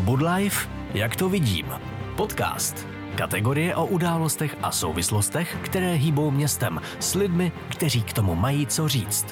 Budlife, 0.00 0.68
jak 0.94 1.16
to 1.16 1.28
vidím. 1.28 1.66
Podcast. 2.16 2.86
Kategorie 3.16 3.76
o 3.76 3.86
událostech 3.86 4.56
a 4.62 4.72
souvislostech, 4.72 5.56
které 5.64 5.92
hýbou 5.92 6.30
městem 6.30 6.80
s 7.00 7.14
lidmi, 7.14 7.52
kteří 7.70 8.02
k 8.02 8.12
tomu 8.12 8.34
mají 8.34 8.66
co 8.66 8.88
říct. 8.88 9.26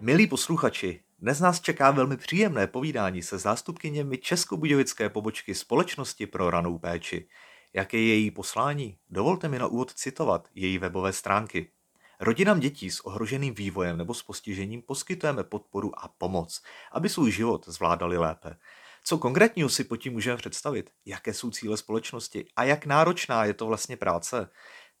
Milí 0.00 0.26
posluchači, 0.26 1.00
dnes 1.18 1.40
nás 1.40 1.60
čeká 1.60 1.90
velmi 1.90 2.16
příjemné 2.16 2.66
povídání 2.66 3.22
se 3.22 3.38
zástupkyněmi 3.38 4.18
Českobudějovické 4.18 5.08
pobočky 5.08 5.54
Společnosti 5.54 6.26
pro 6.26 6.50
ranou 6.50 6.78
péči. 6.78 7.28
Jaké 7.74 7.98
je 7.98 8.14
její 8.14 8.30
poslání? 8.30 8.96
Dovolte 9.10 9.48
mi 9.48 9.58
na 9.58 9.66
úvod 9.66 9.94
citovat 9.94 10.48
její 10.54 10.78
webové 10.78 11.12
stránky. 11.12 11.70
Rodinám 12.22 12.60
dětí 12.60 12.90
s 12.90 13.00
ohroženým 13.00 13.54
vývojem 13.54 13.96
nebo 13.96 14.14
s 14.14 14.22
postižením 14.22 14.82
poskytujeme 14.82 15.44
podporu 15.44 16.04
a 16.04 16.08
pomoc, 16.08 16.62
aby 16.92 17.08
svůj 17.08 17.32
život 17.32 17.68
zvládali 17.68 18.18
lépe. 18.18 18.56
Co 19.04 19.18
konkrétního 19.18 19.68
si 19.68 19.84
pod 19.84 19.96
tím 19.96 20.12
můžeme 20.12 20.36
představit? 20.36 20.90
Jaké 21.06 21.34
jsou 21.34 21.50
cíle 21.50 21.76
společnosti? 21.76 22.44
A 22.56 22.64
jak 22.64 22.86
náročná 22.86 23.44
je 23.44 23.54
to 23.54 23.66
vlastně 23.66 23.96
práce? 23.96 24.50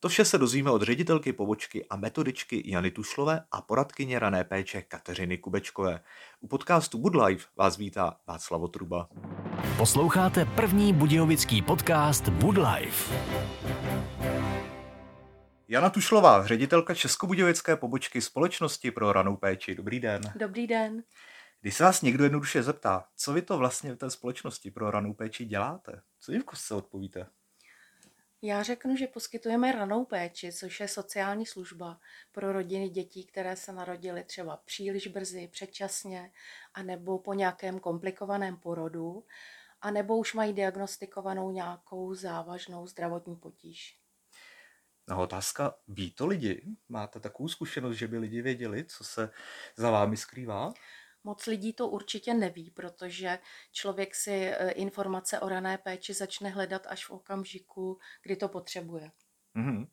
To 0.00 0.08
vše 0.08 0.24
se 0.24 0.38
dozvíme 0.38 0.70
od 0.70 0.82
ředitelky 0.82 1.32
pobočky 1.32 1.86
a 1.90 1.96
metodičky 1.96 2.70
Jany 2.70 2.90
Tušlové 2.90 3.44
a 3.52 3.62
poradkyně 3.62 4.18
rané 4.18 4.44
péče 4.44 4.82
Kateřiny 4.82 5.38
Kubečkové. 5.38 6.00
U 6.40 6.48
podcastu 6.48 6.98
Good 6.98 7.14
Life 7.14 7.46
vás 7.56 7.76
vítá 7.76 8.16
Václav 8.26 8.70
Truba. 8.70 9.08
Posloucháte 9.76 10.44
první 10.44 10.92
budějovický 10.92 11.62
podcast 11.62 12.28
Good 12.28 12.56
Life. 12.58 13.14
Jana 15.72 15.90
Tušlová, 15.90 16.46
ředitelka 16.46 16.94
Českobudějovické 16.94 17.76
pobočky 17.76 18.20
Společnosti 18.20 18.90
pro 18.90 19.12
ranou 19.12 19.36
péči. 19.36 19.74
Dobrý 19.74 20.00
den. 20.00 20.22
Dobrý 20.34 20.66
den. 20.66 21.02
Když 21.60 21.74
se 21.74 21.84
vás 21.84 22.02
někdo 22.02 22.24
jednoduše 22.24 22.62
zeptá, 22.62 23.08
co 23.16 23.32
vy 23.32 23.42
to 23.42 23.58
vlastně 23.58 23.92
v 23.92 23.96
té 23.96 24.10
společnosti 24.10 24.70
pro 24.70 24.90
ranou 24.90 25.14
péči 25.14 25.44
děláte, 25.44 26.02
co 26.20 26.32
jim 26.32 26.42
v 26.42 26.44
kostce 26.44 26.74
odpovíte? 26.74 27.26
Já 28.42 28.62
řeknu, 28.62 28.96
že 28.96 29.06
poskytujeme 29.06 29.72
ranou 29.72 30.04
péči, 30.04 30.52
což 30.52 30.80
je 30.80 30.88
sociální 30.88 31.46
služba 31.46 32.00
pro 32.32 32.52
rodiny 32.52 32.88
dětí, 32.88 33.24
které 33.24 33.56
se 33.56 33.72
narodily 33.72 34.24
třeba 34.24 34.56
příliš 34.56 35.06
brzy, 35.06 35.48
předčasně, 35.52 36.32
anebo 36.74 37.18
po 37.18 37.34
nějakém 37.34 37.78
komplikovaném 37.78 38.56
porodu, 38.56 39.24
anebo 39.80 40.18
už 40.18 40.34
mají 40.34 40.52
diagnostikovanou 40.52 41.50
nějakou 41.50 42.14
závažnou 42.14 42.86
zdravotní 42.86 43.36
potíž. 43.36 43.99
No 45.10 45.22
otázka, 45.22 45.74
ví 45.88 46.10
to 46.10 46.26
lidi? 46.26 46.62
Máte 46.88 47.20
takovou 47.20 47.48
zkušenost, 47.48 47.96
že 47.96 48.08
by 48.08 48.18
lidi 48.18 48.42
věděli, 48.42 48.84
co 48.84 49.04
se 49.04 49.30
za 49.76 49.90
vámi 49.90 50.16
skrývá? 50.16 50.72
Moc 51.24 51.46
lidí 51.46 51.72
to 51.72 51.88
určitě 51.88 52.34
neví, 52.34 52.70
protože 52.70 53.38
člověk 53.72 54.14
si 54.14 54.30
e, 54.30 54.70
informace 54.70 55.40
o 55.40 55.48
rané 55.48 55.78
péči 55.78 56.14
začne 56.14 56.48
hledat 56.48 56.86
až 56.86 57.06
v 57.06 57.10
okamžiku, 57.10 57.98
kdy 58.22 58.36
to 58.36 58.48
potřebuje. 58.48 59.10
Mm-hmm. 59.56 59.86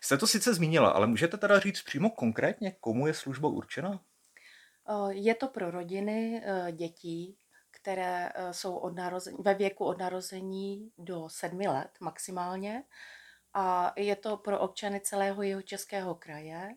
Jste 0.00 0.18
to 0.18 0.26
sice 0.26 0.54
zmínila, 0.54 0.90
ale 0.90 1.06
můžete 1.06 1.36
teda 1.36 1.60
říct 1.60 1.82
přímo 1.82 2.10
konkrétně, 2.10 2.76
komu 2.80 3.06
je 3.06 3.14
služba 3.14 3.48
určena? 3.48 4.00
E, 4.88 5.14
je 5.14 5.34
to 5.34 5.48
pro 5.48 5.70
rodiny 5.70 6.42
e, 6.44 6.72
dětí, 6.72 7.36
které 7.70 8.32
jsou 8.50 8.76
od 8.76 8.96
narození, 8.96 9.38
ve 9.40 9.54
věku 9.54 9.84
od 9.84 9.98
narození 9.98 10.92
do 10.98 11.28
sedmi 11.28 11.68
let 11.68 11.90
maximálně. 12.00 12.82
A 13.58 13.92
je 13.96 14.16
to 14.16 14.36
pro 14.36 14.60
občany 14.60 15.00
celého 15.00 15.42
jeho 15.42 15.62
českého 15.62 16.14
kraje 16.14 16.76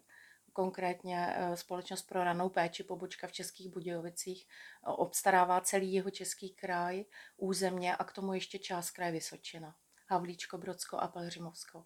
konkrétně 0.54 1.34
eh, 1.36 1.58
Společnost 1.58 2.02
pro 2.02 2.24
ranou 2.24 2.50
péči 2.50 2.84
pobočka 2.84 3.28
v 3.28 3.32
Českých 3.32 3.70
Budějovicích 3.70 4.48
eh, 4.48 4.90
obstarává 4.90 5.62
celý 5.62 5.94
jeho 5.94 6.10
český 6.10 6.50
kraj, 6.50 7.06
územně 7.38 7.96
a 7.96 8.04
k 8.04 8.12
tomu 8.12 8.34
ještě 8.34 8.60
část 8.60 8.92
kraje 8.92 9.12
Vysočina, 9.12 9.76
Havlíčko, 10.08 10.58
Brodsko 10.58 10.98
a 10.98 11.08
Pelřimovsko. 11.08 11.86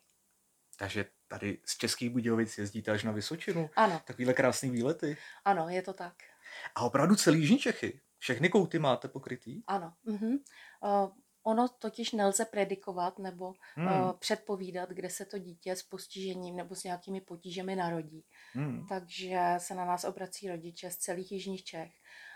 Takže 0.77 1.05
tady 1.27 1.61
z 1.65 1.77
Českých 1.77 2.09
Budějovic 2.09 2.57
jezdíte 2.57 2.91
až 2.91 3.03
na 3.03 3.11
Vysočinu? 3.11 3.69
Ano. 3.75 4.01
Takovýhle 4.05 4.33
krásný 4.33 4.69
výlety? 4.69 5.17
Ano, 5.45 5.69
je 5.69 5.81
to 5.81 5.93
tak. 5.93 6.13
A 6.75 6.81
opravdu 6.81 7.15
celý 7.15 7.39
Jižní 7.39 7.57
Čechy? 7.57 8.01
Všechny 8.17 8.49
kouty 8.49 8.79
máte 8.79 9.07
pokrytý? 9.07 9.63
Ano. 9.67 9.93
Uh-huh. 10.05 10.39
Ono 11.43 11.67
totiž 11.67 12.11
nelze 12.11 12.45
predikovat 12.45 13.19
nebo 13.19 13.53
hmm. 13.75 13.87
uh, 13.87 14.13
předpovídat, 14.13 14.89
kde 14.89 15.09
se 15.09 15.25
to 15.25 15.37
dítě 15.37 15.75
s 15.75 15.83
postižením 15.83 16.55
nebo 16.55 16.75
s 16.75 16.83
nějakými 16.83 17.21
potížemi 17.21 17.75
narodí. 17.75 18.25
Hmm. 18.53 18.87
Takže 18.87 19.39
se 19.57 19.75
na 19.75 19.85
nás 19.85 20.03
obrací 20.03 20.49
rodiče 20.49 20.91
z 20.91 20.97
celých 20.97 21.31
jižních 21.31 21.63
Čech. 21.63 21.91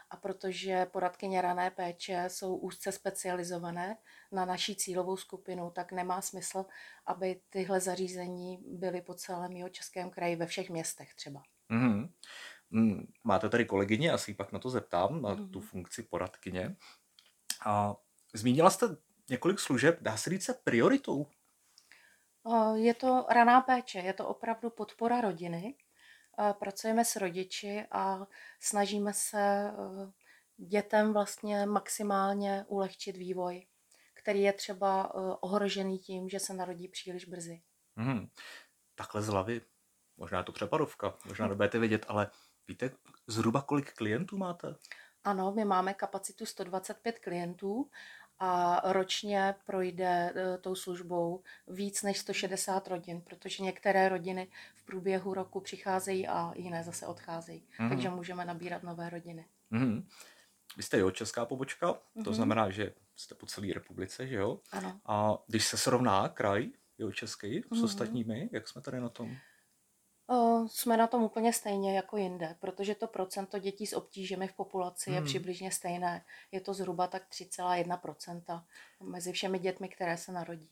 A 0.09 0.17
protože 0.17 0.85
poradkyně 0.85 1.41
rané 1.41 1.71
péče 1.71 2.23
jsou 2.27 2.55
úzce 2.55 2.91
specializované 2.91 3.97
na 4.31 4.45
naší 4.45 4.75
cílovou 4.75 5.17
skupinu, 5.17 5.71
tak 5.71 5.91
nemá 5.91 6.21
smysl, 6.21 6.65
aby 7.05 7.41
tyhle 7.49 7.79
zařízení 7.79 8.59
byly 8.67 9.01
po 9.01 9.13
celém 9.13 9.51
jeho 9.51 9.69
českém 9.69 10.09
kraji 10.09 10.35
ve 10.35 10.45
všech 10.45 10.69
městech 10.69 11.15
třeba. 11.15 11.43
Hmm. 11.69 12.09
Máte 13.23 13.49
tady 13.49 13.65
kolegyně, 13.65 14.11
asi 14.11 14.33
pak 14.33 14.51
na 14.51 14.59
to 14.59 14.69
zeptám, 14.69 15.21
na 15.21 15.35
tu 15.35 15.59
hmm. 15.59 15.67
funkci 15.67 16.03
poradkyně. 16.03 16.75
A 17.65 17.95
Zmínila 18.37 18.69
jste 18.69 18.85
několik 19.29 19.59
služeb, 19.59 19.97
dá 20.01 20.17
se 20.17 20.29
říct 20.29 20.49
prioritou? 20.63 21.27
Je 22.75 22.93
to 22.93 23.25
raná 23.29 23.61
péče, 23.61 23.99
je 23.99 24.13
to 24.13 24.27
opravdu 24.27 24.69
podpora 24.69 25.21
rodiny. 25.21 25.75
Pracujeme 26.59 27.05
s 27.05 27.15
rodiči 27.15 27.85
a 27.91 28.27
snažíme 28.59 29.13
se 29.13 29.39
e, 29.39 29.73
dětem 30.57 31.13
vlastně 31.13 31.65
maximálně 31.65 32.65
ulehčit 32.67 33.17
vývoj, 33.17 33.65
který 34.13 34.41
je 34.41 34.53
třeba 34.53 35.03
e, 35.03 35.09
ohrožený 35.39 35.99
tím, 35.99 36.29
že 36.29 36.39
se 36.39 36.53
narodí 36.53 36.87
příliš 36.87 37.25
brzy. 37.25 37.61
Hmm. 37.95 38.27
Takhle 38.95 39.21
z 39.21 39.27
hlavy, 39.27 39.61
možná 40.17 40.37
je 40.37 40.43
to 40.43 40.51
přepadovka, 40.51 41.13
možná 41.25 41.47
nebudete 41.47 41.79
vědět, 41.79 42.05
ale 42.07 42.31
víte 42.67 42.91
zhruba 43.27 43.61
kolik 43.61 43.93
klientů 43.93 44.37
máte? 44.37 44.75
Ano, 45.23 45.51
my 45.51 45.65
máme 45.65 45.93
kapacitu 45.93 46.45
125 46.45 47.19
klientů 47.19 47.89
a 48.39 48.81
ročně 48.91 49.55
projde 49.65 50.33
e, 50.35 50.57
tou 50.57 50.75
službou 50.75 51.43
víc 51.67 52.03
než 52.03 52.19
160 52.19 52.87
rodin, 52.87 53.21
protože 53.21 53.63
některé 53.63 54.09
rodiny 54.09 54.47
v 54.75 54.85
průběhu 54.85 55.33
roku 55.33 55.59
přicházejí 55.59 56.27
a 56.27 56.53
jiné 56.55 56.83
zase 56.83 57.05
odcházejí. 57.05 57.63
Mm. 57.79 57.89
Takže 57.89 58.09
můžeme 58.09 58.45
nabírat 58.45 58.83
nové 58.83 59.09
rodiny. 59.09 59.45
Mm. 59.71 60.07
Vy 60.77 60.83
jste 60.83 60.97
jo 60.97 61.11
česká 61.11 61.45
pobočka, 61.45 61.87
mm-hmm. 61.87 62.23
to 62.23 62.29
mhm. 62.29 62.33
znamená, 62.33 62.69
že 62.69 62.93
jste 63.15 63.35
po 63.35 63.45
celé 63.45 63.73
republice, 63.73 64.27
že 64.27 64.35
jo? 64.35 64.59
Ano. 64.71 64.99
A 65.05 65.37
když 65.47 65.65
se 65.65 65.77
srovná 65.77 66.29
kraj 66.29 66.69
jo 66.97 67.11
český 67.11 67.61
mm-hmm. 67.61 67.79
s 67.79 67.83
ostatními, 67.83 68.49
jak 68.51 68.67
jsme 68.67 68.81
tady 68.81 68.99
na 68.99 69.09
tom? 69.09 69.37
Jsme 70.67 70.97
na 70.97 71.07
tom 71.07 71.23
úplně 71.23 71.53
stejně 71.53 71.95
jako 71.95 72.17
jinde, 72.17 72.55
protože 72.59 72.95
to 72.95 73.07
procento 73.07 73.59
dětí 73.59 73.87
s 73.87 73.93
obtížemi 73.93 74.47
v 74.47 74.53
populaci 74.53 75.11
je 75.11 75.17
hmm. 75.17 75.25
přibližně 75.25 75.71
stejné. 75.71 76.25
Je 76.51 76.61
to 76.61 76.73
zhruba 76.73 77.07
tak 77.07 77.23
3,1% 77.29 78.63
mezi 79.03 79.31
všemi 79.31 79.59
dětmi, 79.59 79.89
které 79.89 80.17
se 80.17 80.31
narodí. 80.31 80.69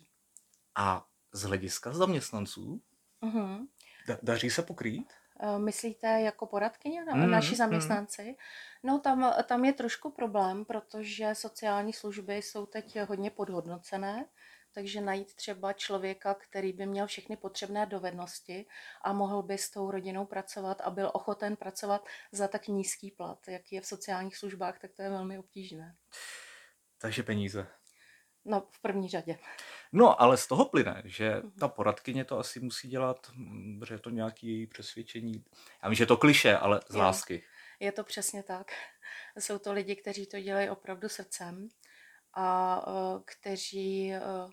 A 0.76 1.06
z 1.32 1.44
hlediska 1.44 1.94
zaměstnanců? 1.94 2.82
Uh-huh. 3.22 3.68
Da- 4.08 4.20
daří 4.24 4.50
se 4.50 4.62
pokrýt? 4.62 5.14
Myslíte 5.58 6.08
jako 6.08 6.46
poradkyně, 6.46 7.02
mm, 7.02 7.32
naši 7.32 7.48
hmm. 7.48 7.56
zaměstnanci? 7.56 8.24
Mm. 8.24 8.36
No 8.84 9.00
tam, 9.00 9.34
tam 9.46 9.66
je 9.66 9.74
trošku 9.74 10.12
problém, 10.12 10.66
protože 10.66 11.36
sociální 11.36 11.94
služby 11.94 12.36
jsou 12.36 12.66
teď 12.66 13.00
hodně 13.00 13.30
podhodnocené 13.30 14.26
takže 14.76 15.02
najít 15.02 15.34
třeba 15.34 15.74
člověka, 15.74 16.34
který 16.34 16.74
by 16.74 16.86
měl 16.86 17.08
všechny 17.08 17.38
potřebné 17.38 17.86
dovednosti 17.86 18.66
a 19.02 19.14
mohl 19.14 19.42
by 19.44 19.58
s 19.58 19.70
tou 19.72 19.92
rodinou 19.92 20.26
pracovat 20.26 20.82
a 20.82 20.90
byl 20.90 21.12
ochoten 21.14 21.56
pracovat 21.56 22.06
za 22.32 22.48
tak 22.48 22.68
nízký 22.68 23.12
plat, 23.12 23.48
jaký 23.48 23.76
je 23.76 23.82
v 23.82 23.86
sociálních 23.86 24.38
službách, 24.38 24.80
tak 24.80 24.92
to 24.94 25.02
je 25.02 25.10
velmi 25.10 25.40
obtížné. 25.40 25.96
Takže 27.02 27.24
peníze. 27.24 27.68
No, 28.46 28.68
v 28.72 28.82
první 28.82 29.10
řadě. 29.10 29.38
No, 29.92 30.22
ale 30.22 30.38
z 30.38 30.48
toho 30.48 30.66
plyne, 30.66 31.02
že 31.06 31.36
mhm. 31.36 31.52
ta 31.52 31.68
poradkyně 31.68 32.26
to 32.26 32.40
asi 32.40 32.60
musí 32.60 32.88
dělat, 32.88 33.32
že 33.88 33.94
je 33.94 34.00
to 34.00 34.10
nějaké 34.10 34.48
její 34.48 34.68
přesvědčení. 34.68 35.46
Já 35.84 35.90
vím, 35.90 35.96
že 35.96 36.04
je 36.04 36.08
to 36.08 36.18
kliše, 36.18 36.58
ale 36.58 36.80
z 36.90 36.96
lásky. 36.96 37.44
Je 37.80 37.92
to 37.92 38.04
přesně 38.04 38.44
tak. 38.44 38.72
Jsou 39.40 39.60
to 39.60 39.74
lidi, 39.74 39.96
kteří 39.96 40.28
to 40.28 40.40
dělají 40.40 40.70
opravdu 40.70 41.10
srdcem 41.10 41.68
a 42.34 42.88
uh, 42.88 43.22
kteří 43.26 44.12
uh, 44.12 44.52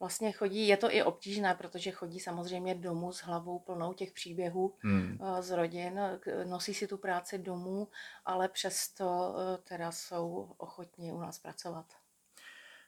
vlastně 0.00 0.32
chodí, 0.32 0.68
je 0.68 0.76
to 0.76 0.94
i 0.94 1.02
obtížné, 1.02 1.54
protože 1.54 1.90
chodí 1.90 2.20
samozřejmě 2.20 2.74
domů 2.74 3.12
s 3.12 3.18
hlavou 3.18 3.58
plnou 3.58 3.92
těch 3.92 4.12
příběhů 4.12 4.74
hmm. 4.78 5.18
z 5.40 5.50
rodin, 5.50 6.00
nosí 6.44 6.74
si 6.74 6.86
tu 6.86 6.98
práci 6.98 7.38
domů, 7.38 7.88
ale 8.24 8.48
přesto 8.48 9.34
teda 9.64 9.92
jsou 9.92 10.54
ochotní 10.56 11.12
u 11.12 11.18
nás 11.18 11.38
pracovat. 11.38 11.99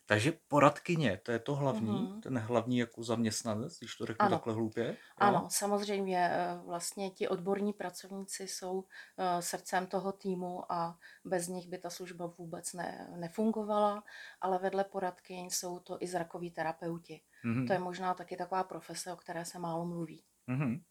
Takže 0.06 0.32
poradkyně, 0.48 1.20
to 1.22 1.32
je 1.32 1.38
to 1.38 1.54
hlavní, 1.54 1.90
mm-hmm. 1.90 2.20
ten 2.20 2.38
hlavní 2.38 2.78
jako 2.78 3.02
zaměstnanec, 3.02 3.78
když 3.78 3.96
to 3.96 4.06
řeknu 4.06 4.26
ano. 4.26 4.36
takhle 4.36 4.54
hloupě. 4.54 4.86
Jo? 4.86 4.94
Ano, 5.16 5.48
samozřejmě 5.50 6.28
eh, 6.32 6.60
vlastně 6.64 7.10
ti 7.10 7.28
odborní 7.28 7.72
pracovníci 7.72 8.48
jsou 8.48 8.84
eh, 9.18 9.42
srdcem 9.42 9.86
toho 9.86 10.12
týmu 10.12 10.72
a 10.72 10.98
bez 11.24 11.48
nich 11.48 11.68
by 11.68 11.78
ta 11.78 11.90
služba 11.90 12.26
vůbec 12.38 12.72
ne, 12.72 13.08
nefungovala, 13.16 14.04
ale 14.40 14.58
vedle 14.58 14.84
poradkyň 14.84 15.50
jsou 15.50 15.78
to 15.78 15.96
i 16.00 16.06
zrakoví 16.06 16.50
terapeuti. 16.50 17.20
Mm-hmm. 17.44 17.66
To 17.66 17.72
je 17.72 17.78
možná 17.78 18.14
taky 18.14 18.36
taková 18.36 18.64
profese, 18.64 19.12
o 19.12 19.16
které 19.16 19.44
se 19.44 19.58
málo 19.58 19.86
mluví. 19.86 20.24
Mm-hmm. 20.48 20.82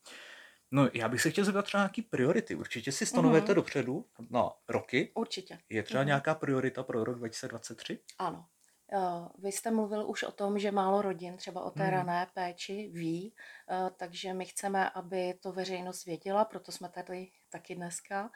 No, 0.71 0.89
já 0.93 1.09
bych 1.09 1.21
se 1.21 1.31
chtěl 1.31 1.45
zeptat 1.45 1.65
třeba 1.65 1.83
nějaký 1.83 2.01
priority. 2.01 2.55
Určitě 2.55 2.91
si 2.91 3.05
stanovujete 3.05 3.51
mm-hmm. 3.51 3.55
dopředu 3.55 4.05
na 4.29 4.49
roky. 4.67 5.11
Určitě. 5.15 5.59
Je 5.69 5.83
třeba 5.83 6.03
mm-hmm. 6.03 6.07
nějaká 6.07 6.35
priorita 6.35 6.83
pro 6.83 7.03
rok 7.03 7.17
2023? 7.17 7.99
Ano. 8.19 8.45
Eh, 8.93 9.27
vy 9.38 9.51
jste 9.51 9.71
mluvil 9.71 10.09
už 10.09 10.23
o 10.23 10.31
tom, 10.31 10.59
že 10.59 10.71
málo 10.71 11.01
rodin 11.01 11.38
třeba 11.38 11.63
o 11.63 11.71
té 11.71 11.83
hmm. 11.83 11.91
rané 11.91 12.27
péči 12.33 12.89
ví, 12.93 13.35
eh, 13.69 13.89
takže 13.97 14.33
my 14.33 14.45
chceme, 14.45 14.89
aby 14.89 15.33
to 15.33 15.51
veřejnost 15.51 16.05
věděla, 16.05 16.45
proto 16.45 16.71
jsme 16.71 16.89
tady 16.89 17.31
taky 17.49 17.75
dneska. 17.75 18.31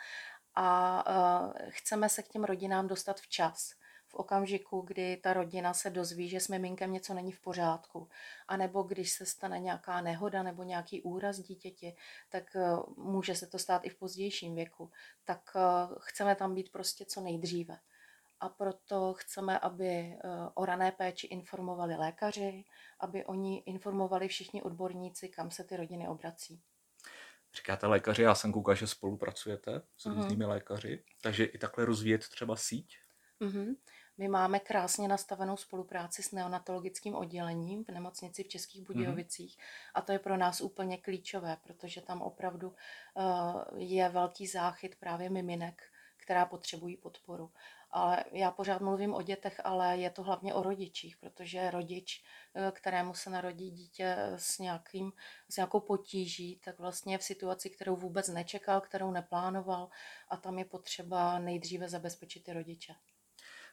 A 0.55 1.03
eh, 1.07 1.69
chceme 1.69 2.09
se 2.09 2.23
k 2.23 2.27
těm 2.27 2.43
rodinám 2.43 2.87
dostat 2.87 3.19
včas 3.19 3.71
v 4.07 4.15
okamžiku, 4.15 4.81
kdy 4.81 5.17
ta 5.17 5.33
rodina 5.33 5.73
se 5.73 5.89
dozví, 5.89 6.29
že 6.29 6.39
s 6.39 6.47
miminkem 6.47 6.91
něco 6.91 7.13
není 7.13 7.31
v 7.31 7.41
pořádku, 7.41 8.09
a 8.47 8.57
nebo 8.57 8.83
když 8.83 9.11
se 9.11 9.25
stane 9.25 9.59
nějaká 9.59 10.01
nehoda 10.01 10.43
nebo 10.43 10.63
nějaký 10.63 11.01
úraz 11.01 11.39
dítěti, 11.39 11.95
tak 12.29 12.43
může 12.97 13.35
se 13.35 13.47
to 13.47 13.59
stát 13.59 13.85
i 13.85 13.89
v 13.89 13.95
pozdějším 13.97 14.55
věku, 14.55 14.91
tak 15.23 15.41
chceme 15.99 16.35
tam 16.35 16.55
být 16.55 16.71
prostě 16.71 17.05
co 17.05 17.21
nejdříve 17.21 17.77
a 18.39 18.49
proto 18.49 19.13
chceme, 19.13 19.59
aby 19.59 19.87
eh, 19.87 20.19
o 20.53 20.65
rané 20.65 20.91
péči 20.91 21.27
informovali 21.27 21.95
lékaři, 21.95 22.63
aby 22.99 23.25
oni 23.25 23.57
informovali 23.57 24.27
všichni 24.27 24.61
odborníci, 24.61 25.29
kam 25.29 25.51
se 25.51 25.63
ty 25.63 25.77
rodiny 25.77 26.07
obrací. 26.07 26.61
Říkáte 27.55 27.87
lékaři, 27.87 28.21
já 28.21 28.35
jsem 28.35 28.51
koukal, 28.51 28.75
že 28.75 28.87
spolupracujete 28.87 29.81
s 29.97 30.05
mhm. 30.05 30.15
různými 30.15 30.45
mm-hmm. 30.45 30.49
lékaři, 30.49 31.03
takže 31.21 31.45
i 31.45 31.57
takhle 31.57 31.85
rozvíjet 31.85 32.29
třeba 32.29 32.55
síť? 32.55 32.97
Mm-hmm. 33.41 33.75
My 34.17 34.27
máme 34.27 34.59
krásně 34.59 35.07
nastavenou 35.07 35.57
spolupráci 35.57 36.23
s 36.23 36.31
neonatologickým 36.31 37.15
oddělením 37.15 37.85
v 37.85 37.89
nemocnici 37.89 38.43
v 38.43 38.47
Českých 38.47 38.81
mhm. 38.81 38.93
Budějovicích 38.93 39.57
mm-hmm. 39.57 39.91
a 39.93 40.01
to 40.01 40.11
je 40.11 40.19
pro 40.19 40.37
nás 40.37 40.61
úplně 40.61 40.97
klíčové, 40.97 41.57
protože 41.63 42.01
tam 42.01 42.21
opravdu 42.21 42.69
uh, 42.69 43.63
je 43.75 44.09
velký 44.09 44.47
záchyt 44.47 44.95
právě 44.95 45.29
miminek, 45.29 45.81
která 46.17 46.45
potřebují 46.45 46.97
podporu. 46.97 47.51
Ale 47.95 48.23
já 48.31 48.51
pořád 48.51 48.81
mluvím 48.81 49.13
o 49.13 49.21
dětech, 49.21 49.61
ale 49.63 49.97
je 49.97 50.09
to 50.09 50.23
hlavně 50.23 50.53
o 50.53 50.63
rodičích, 50.63 51.17
protože 51.17 51.71
rodič, 51.71 52.23
eh, 52.55 52.71
kterému 52.71 53.13
se 53.13 53.29
narodí 53.29 53.71
dítě 53.71 54.15
s, 54.35 54.59
nějakým, 54.59 55.11
s 55.49 55.55
nějakou 55.55 55.79
potíží, 55.79 56.59
tak 56.63 56.79
vlastně 56.79 57.13
je 57.13 57.17
v 57.17 57.23
situaci, 57.23 57.69
kterou 57.69 57.95
vůbec 57.95 58.27
nečekal, 58.27 58.81
kterou 58.81 59.11
neplánoval 59.11 59.89
a 60.29 60.37
tam 60.37 60.59
je 60.59 60.65
potřeba 60.65 61.39
nejdříve 61.39 61.89
zabezpečit 61.89 62.43
ty 62.43 62.53
rodiče. 62.53 62.93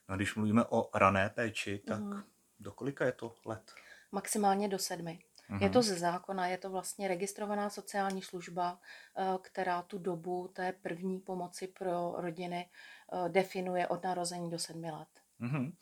No, 0.09 0.17
když 0.17 0.35
mluvíme 0.35 0.65
o 0.65 0.91
rané 0.95 1.31
péči, 1.31 1.79
tak 1.79 2.01
mm. 2.01 2.23
do 2.61 2.73
kolika 2.73 3.05
je 3.07 3.13
to 3.13 3.35
let? 3.45 3.73
Maximálně 4.13 4.69
do 4.69 4.79
sedmi. 4.79 5.25
Je 5.61 5.71
to 5.71 5.79
mhm. 5.79 5.83
ze 5.83 5.99
zákona, 5.99 6.47
je 6.47 6.59
to 6.59 6.71
vlastně 6.71 7.09
registrovaná 7.09 7.71
sociální 7.71 8.23
služba, 8.23 8.81
eh, 9.19 9.39
která 9.43 9.83
tu 9.83 9.99
dobu 9.99 10.51
té 10.55 10.73
první 10.73 11.19
pomoci 11.19 11.67
pro 11.67 12.15
rodiny 12.17 12.71
eh, 13.13 13.29
definuje 13.29 13.87
od 13.87 14.05
narození 14.05 14.51
do 14.51 14.59
sedmi 14.59 14.91
let. 14.91 15.09
Mm-hmm. 15.41 15.73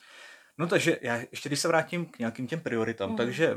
No 0.58 0.66
takže 0.66 0.98
já 1.02 1.16
ještě 1.16 1.48
když 1.48 1.60
se 1.60 1.68
vrátím 1.68 2.06
k 2.06 2.18
nějakým 2.18 2.46
těm 2.46 2.60
prioritám, 2.60 3.10
mm-hmm. 3.10 3.16
takže 3.16 3.56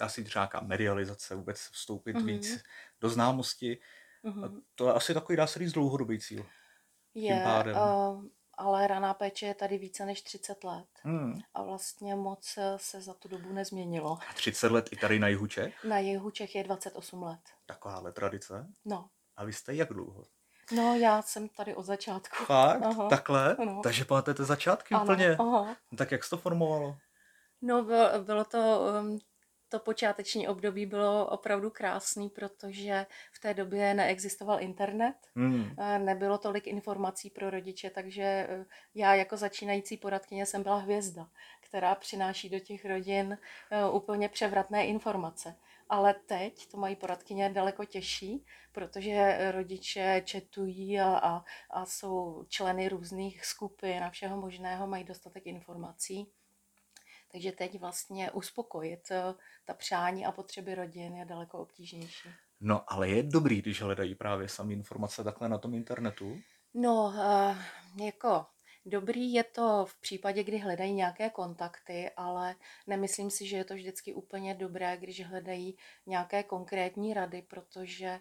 asi 0.00 0.24
třeba 0.24 0.42
nějaká 0.42 0.60
medializace, 0.60 1.34
vůbec 1.34 1.58
vstoupit 1.58 2.16
mm-hmm. 2.16 2.24
víc 2.24 2.62
do 3.00 3.08
známosti, 3.08 3.78
mm-hmm. 4.24 4.62
to 4.74 4.86
je 4.86 4.92
asi 4.92 5.14
takový, 5.14 5.36
dá 5.36 5.46
se 5.46 5.58
říct, 5.58 5.72
dlouhodobý 5.72 6.20
cíl. 6.20 6.46
Je. 7.14 7.44
Uh, 7.74 8.24
ale 8.56 8.86
raná 8.86 9.14
péče 9.14 9.46
je 9.46 9.54
tady 9.54 9.78
více 9.78 10.06
než 10.06 10.22
30 10.22 10.64
let. 10.64 10.86
Hmm. 11.02 11.40
A 11.54 11.62
vlastně 11.62 12.14
moc 12.14 12.58
se 12.76 13.00
za 13.00 13.14
tu 13.14 13.28
dobu 13.28 13.52
nezměnilo. 13.52 14.18
A 14.30 14.32
30 14.34 14.72
let 14.72 14.88
i 14.92 14.96
tady 14.96 15.18
na 15.18 15.28
jihu 15.28 15.46
Čech? 15.46 15.84
Na 15.84 15.98
jihu 15.98 16.30
Čech 16.30 16.54
je 16.54 16.64
28 16.64 17.22
let. 17.22 17.40
Takováhle 17.66 18.12
tradice? 18.12 18.66
No. 18.84 19.08
A 19.36 19.44
vy 19.44 19.52
jste 19.52 19.74
jak 19.74 19.88
dlouho? 19.88 20.24
No, 20.72 20.96
já 20.96 21.22
jsem 21.22 21.48
tady 21.48 21.74
od 21.74 21.82
začátku. 21.82 22.44
Fakt? 22.44 22.82
Aha. 22.82 23.08
Takhle? 23.08 23.56
No. 23.64 23.80
Takže 23.82 24.04
pamatujete 24.04 24.44
začátky 24.44 24.94
ano. 24.94 25.04
úplně? 25.04 25.36
Aha. 25.38 25.76
Tak 25.98 26.12
jak 26.12 26.24
se 26.24 26.30
to 26.30 26.36
formovalo? 26.36 26.96
No, 27.62 27.82
bylo, 27.84 28.08
bylo 28.22 28.44
to 28.44 28.80
um, 29.00 29.18
to 29.74 29.80
počáteční 29.80 30.48
období 30.48 30.86
bylo 30.86 31.26
opravdu 31.26 31.70
krásný, 31.70 32.30
protože 32.30 33.06
v 33.32 33.40
té 33.40 33.54
době 33.54 33.94
neexistoval 33.94 34.60
internet, 34.60 35.14
hmm. 35.36 35.76
nebylo 35.98 36.38
tolik 36.38 36.66
informací 36.66 37.30
pro 37.30 37.50
rodiče, 37.50 37.90
takže 37.90 38.22
eh, 38.22 38.64
já 38.94 39.14
jako 39.14 39.36
začínající 39.36 39.96
poradkyně 39.96 40.46
jsem 40.46 40.62
byla 40.62 40.76
hvězda, 40.76 41.28
která 41.60 41.94
přináší 41.94 42.48
do 42.48 42.58
těch 42.58 42.84
rodin 42.84 43.38
eh, 43.70 43.88
úplně 43.88 44.28
převratné 44.28 44.86
informace. 44.86 45.56
Ale 45.88 46.14
teď 46.26 46.70
to 46.70 46.76
mají 46.76 46.96
poradkyně 46.96 47.50
daleko 47.50 47.84
těžší, 47.84 48.44
protože 48.72 49.50
rodiče 49.52 50.22
četují 50.24 51.00
a, 51.00 51.18
a, 51.18 51.44
a 51.70 51.86
jsou 51.86 52.44
členy 52.48 52.88
různých 52.88 53.44
skupin 53.44 54.04
a 54.04 54.10
všeho 54.10 54.40
možného, 54.40 54.86
mají 54.86 55.04
dostatek 55.04 55.46
informací. 55.46 56.26
Takže 57.34 57.52
teď 57.52 57.80
vlastně 57.80 58.30
uspokojit 58.30 59.10
eh, 59.10 59.34
ta 59.64 59.74
přání 59.74 60.26
a 60.26 60.32
potřeby 60.32 60.74
rodin 60.74 61.16
je 61.16 61.24
daleko 61.24 61.58
obtížnější. 61.58 62.28
No, 62.60 62.92
ale 62.92 63.08
je 63.08 63.22
dobrý, 63.22 63.62
když 63.62 63.82
hledají 63.82 64.14
právě 64.14 64.48
sami 64.48 64.74
informace 64.74 65.24
takhle 65.24 65.48
na 65.48 65.58
tom 65.58 65.74
internetu? 65.74 66.38
No, 66.74 67.04
uh, 67.04 67.56
jako 68.04 68.46
Dobrý 68.86 69.32
je 69.32 69.44
to 69.44 69.86
v 69.88 70.00
případě, 70.00 70.44
kdy 70.44 70.58
hledají 70.58 70.92
nějaké 70.92 71.30
kontakty, 71.30 72.10
ale 72.16 72.54
nemyslím 72.86 73.30
si, 73.30 73.46
že 73.46 73.56
je 73.56 73.64
to 73.64 73.74
vždycky 73.74 74.14
úplně 74.14 74.54
dobré, 74.54 74.96
když 74.96 75.26
hledají 75.26 75.76
nějaké 76.06 76.42
konkrétní 76.42 77.14
rady, 77.14 77.42
protože 77.42 78.06
eh, 78.06 78.20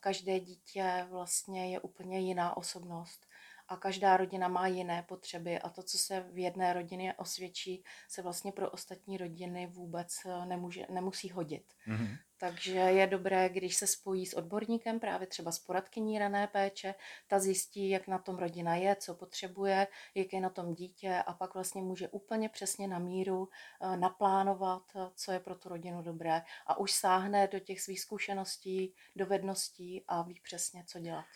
každé 0.00 0.40
dítě 0.40 1.06
vlastně 1.10 1.72
je 1.72 1.80
úplně 1.80 2.20
jiná 2.20 2.56
osobnost 2.56 3.23
a 3.68 3.76
každá 3.76 4.16
rodina 4.16 4.48
má 4.48 4.66
jiné 4.66 5.02
potřeby 5.02 5.58
a 5.58 5.68
to, 5.68 5.82
co 5.82 5.98
se 5.98 6.20
v 6.20 6.38
jedné 6.38 6.72
rodině 6.72 7.14
osvědčí, 7.14 7.84
se 8.08 8.22
vlastně 8.22 8.52
pro 8.52 8.70
ostatní 8.70 9.16
rodiny 9.16 9.66
vůbec 9.66 10.16
eh, 10.26 10.46
nemůže, 10.46 10.86
nemusí 10.90 11.30
hodit. 11.30 11.64
Mm-hmm. 11.88 12.18
Takže 12.38 12.78
je 12.78 13.06
dobré, 13.06 13.48
když 13.48 13.76
se 13.76 13.86
spojí 13.86 14.26
s 14.26 14.34
odborníkem, 14.34 15.00
právě 15.00 15.26
třeba 15.26 15.52
s 15.52 15.58
poradkyní 15.58 16.18
rané 16.18 16.46
péče, 16.46 16.94
ta 17.28 17.38
zjistí, 17.38 17.88
jak 17.88 18.08
na 18.08 18.18
tom 18.18 18.36
rodina 18.36 18.74
je, 18.76 18.96
co 18.96 19.14
potřebuje, 19.14 19.86
jak 20.14 20.32
je 20.32 20.40
na 20.40 20.50
tom 20.50 20.74
dítě 20.74 21.22
a 21.26 21.32
pak 21.32 21.54
vlastně 21.54 21.82
může 21.82 22.08
úplně 22.08 22.48
přesně 22.48 22.88
na 22.88 22.98
míru 22.98 23.48
eh, 23.82 23.96
naplánovat, 23.96 24.82
eh, 24.96 25.10
co 25.14 25.32
je 25.32 25.40
pro 25.40 25.54
tu 25.54 25.68
rodinu 25.68 26.02
dobré 26.02 26.42
a 26.66 26.78
už 26.78 26.92
sáhne 26.92 27.48
do 27.48 27.60
těch 27.60 27.80
svých 27.80 28.00
zkušeností, 28.00 28.94
dovedností 29.16 30.04
a 30.08 30.22
ví 30.22 30.40
přesně, 30.40 30.84
co 30.86 30.98
dělat. 30.98 31.26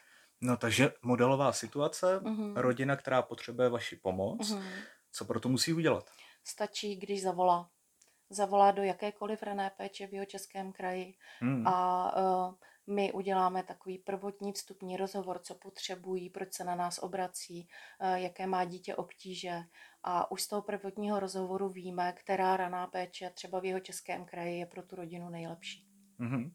No 0.41 0.57
takže 0.57 0.93
modelová 1.03 1.53
situace, 1.53 2.21
mm-hmm. 2.21 2.53
rodina, 2.57 2.97
která 2.97 3.23
potřebuje 3.23 3.69
vaši 3.69 3.97
pomoc, 3.97 4.51
mm-hmm. 4.51 4.83
co 5.13 5.25
pro 5.25 5.41
to 5.41 5.49
musí 5.49 5.73
udělat? 5.73 6.11
Stačí, 6.45 6.97
když 6.97 7.23
zavolá. 7.23 7.71
Zavolá 8.31 8.71
do 8.71 8.83
jakékoliv 8.83 9.43
rané 9.43 9.71
péče 9.77 10.07
v 10.07 10.13
jeho 10.13 10.27
českém 10.27 10.73
kraji 10.73 11.15
mm. 11.41 11.67
a 11.67 12.17
uh, 12.17 12.55
my 12.87 13.13
uděláme 13.13 13.63
takový 13.63 13.99
prvotní 13.99 14.53
vstupní 14.53 14.97
rozhovor, 14.97 15.39
co 15.39 15.55
potřebují, 15.55 16.31
proč 16.31 16.53
se 16.53 16.65
na 16.65 16.75
nás 16.75 16.99
obrací, 16.99 17.69
uh, 18.01 18.15
jaké 18.15 18.47
má 18.47 18.65
dítě 18.65 18.95
obtíže 18.95 19.63
a 20.03 20.31
už 20.31 20.43
z 20.43 20.49
toho 20.49 20.63
prvotního 20.63 21.21
rozhovoru 21.21 21.69
víme, 21.69 22.13
která 22.13 22.57
raná 22.57 22.87
péče 22.87 23.31
třeba 23.35 23.61
v 23.61 23.65
jeho 23.65 23.81
českém 23.81 24.25
kraji 24.25 24.59
je 24.59 24.67
pro 24.67 24.83
tu 24.83 24.97
rodinu 24.97 25.29
nejlepší. 25.29 25.89
Mm-hmm. 26.21 26.53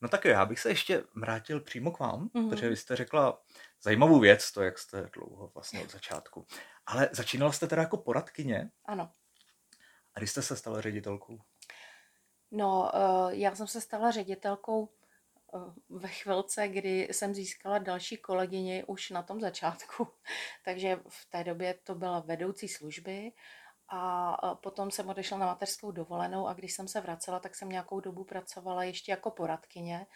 No 0.00 0.08
tak 0.08 0.24
jo, 0.24 0.30
já 0.30 0.46
bych 0.46 0.60
se 0.60 0.68
ještě 0.68 1.04
vrátil 1.14 1.60
přímo 1.60 1.90
k 1.90 1.98
vám, 1.98 2.28
mm-hmm. 2.28 2.48
protože 2.50 2.68
vy 2.68 2.76
jste 2.76 2.96
řekla 2.96 3.42
zajímavou 3.82 4.20
věc, 4.20 4.52
to, 4.52 4.62
jak 4.62 4.78
jste 4.78 5.10
dlouho 5.12 5.50
vlastně 5.54 5.80
od 5.80 5.90
začátku. 5.90 6.46
Ale 6.86 7.08
začínala 7.12 7.52
jste 7.52 7.66
teda 7.66 7.82
jako 7.82 7.96
poradkyně. 7.96 8.70
Ano. 8.84 9.10
A 10.14 10.20
kdy 10.20 10.26
jste 10.26 10.42
se 10.42 10.56
stala 10.56 10.80
ředitelkou? 10.80 11.38
No, 12.50 12.90
uh, 12.94 13.30
já 13.32 13.54
jsem 13.54 13.66
se 13.66 13.80
stala 13.80 14.10
ředitelkou 14.10 14.88
uh, 15.52 15.74
ve 15.88 16.08
chvilce, 16.08 16.68
kdy 16.68 17.08
jsem 17.12 17.34
získala 17.34 17.78
další 17.78 18.16
kolegyni 18.16 18.84
už 18.86 19.10
na 19.10 19.22
tom 19.22 19.40
začátku. 19.40 20.08
Takže 20.64 21.00
v 21.08 21.26
té 21.30 21.44
době 21.44 21.74
to 21.74 21.94
byla 21.94 22.20
vedoucí 22.20 22.68
služby 22.68 23.32
a 23.88 24.54
potom 24.54 24.90
jsem 24.90 25.08
odešla 25.08 25.38
na 25.38 25.46
mateřskou 25.46 25.90
dovolenou 25.90 26.46
a 26.46 26.54
když 26.54 26.72
jsem 26.72 26.88
se 26.88 27.00
vracela, 27.00 27.40
tak 27.40 27.54
jsem 27.54 27.68
nějakou 27.68 28.00
dobu 28.00 28.24
pracovala 28.24 28.84
ještě 28.84 29.12
jako 29.12 29.30
poradkyně 29.30 30.06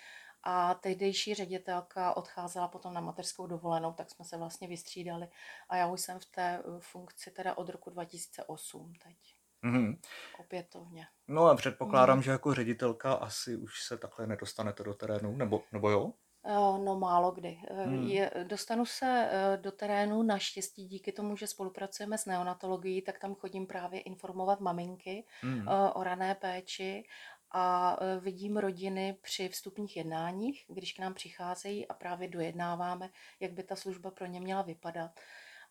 A 0.42 0.74
tehdejší 0.74 1.34
ředitelka 1.34 2.16
odcházela 2.16 2.68
potom 2.68 2.94
na 2.94 3.00
mateřskou 3.00 3.46
dovolenou, 3.46 3.92
tak 3.92 4.10
jsme 4.10 4.24
se 4.24 4.36
vlastně 4.36 4.68
vystřídali. 4.68 5.28
A 5.68 5.76
já 5.76 5.86
už 5.86 6.00
jsem 6.00 6.18
v 6.18 6.26
té 6.26 6.58
eh, 6.58 6.80
funkci 6.80 7.30
teda 7.30 7.58
od 7.58 7.68
roku 7.68 7.90
2008 7.90 8.92
teď. 9.04 9.16
Mm-hmm. 9.64 9.98
Opětovně. 10.38 11.06
No 11.28 11.46
a 11.46 11.54
předpokládám, 11.54 12.16
mm. 12.16 12.22
že 12.22 12.30
jako 12.30 12.54
ředitelka 12.54 13.12
asi 13.12 13.56
už 13.56 13.82
se 13.82 13.96
takhle 13.96 14.26
nedostanete 14.26 14.82
do 14.82 14.94
terénu, 14.94 15.36
nebo, 15.36 15.62
nebo 15.72 15.90
jo? 15.90 16.12
Eh, 16.44 16.78
no 16.78 16.98
málo 16.98 17.30
kdy. 17.30 17.60
Eh, 17.68 17.84
hmm. 17.84 18.06
Je, 18.08 18.30
dostanu 18.44 18.86
se 18.86 19.30
do 19.56 19.72
terénu 19.72 20.22
naštěstí 20.22 20.86
díky 20.86 21.12
tomu, 21.12 21.36
že 21.36 21.46
spolupracujeme 21.46 22.18
s 22.18 22.26
neonatologií, 22.26 23.02
tak 23.02 23.18
tam 23.18 23.34
chodím 23.34 23.66
právě 23.66 24.00
informovat 24.00 24.60
maminky 24.60 25.26
hmm. 25.40 25.68
o 25.94 26.02
rané 26.02 26.34
péči 26.34 27.04
a 27.50 27.96
vidím 28.20 28.56
rodiny 28.56 29.16
při 29.22 29.48
vstupních 29.48 29.96
jednáních, 29.96 30.64
když 30.68 30.92
k 30.92 30.98
nám 30.98 31.14
přicházejí 31.14 31.88
a 31.88 31.94
právě 31.94 32.28
dojednáváme, 32.28 33.10
jak 33.40 33.52
by 33.52 33.62
ta 33.62 33.76
služba 33.76 34.10
pro 34.10 34.26
ně 34.26 34.40
měla 34.40 34.62
vypadat. 34.62 35.20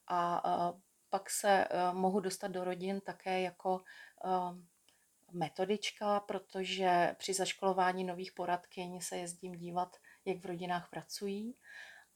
A 0.08 0.74
pak 1.10 1.30
se 1.30 1.68
mohu 1.92 2.20
dostat 2.20 2.48
do 2.48 2.64
rodin 2.64 3.02
také 3.02 3.42
jako 3.42 3.82
metodička, 5.32 6.20
protože 6.20 7.16
při 7.18 7.34
zaškolování 7.34 8.04
nových 8.04 8.32
poradkyň 8.32 9.02
se 9.02 9.18
jezdím 9.18 9.56
dívat, 9.56 9.98
jak 10.26 10.38
v 10.38 10.46
rodinách 10.46 10.90
pracují. 10.90 11.56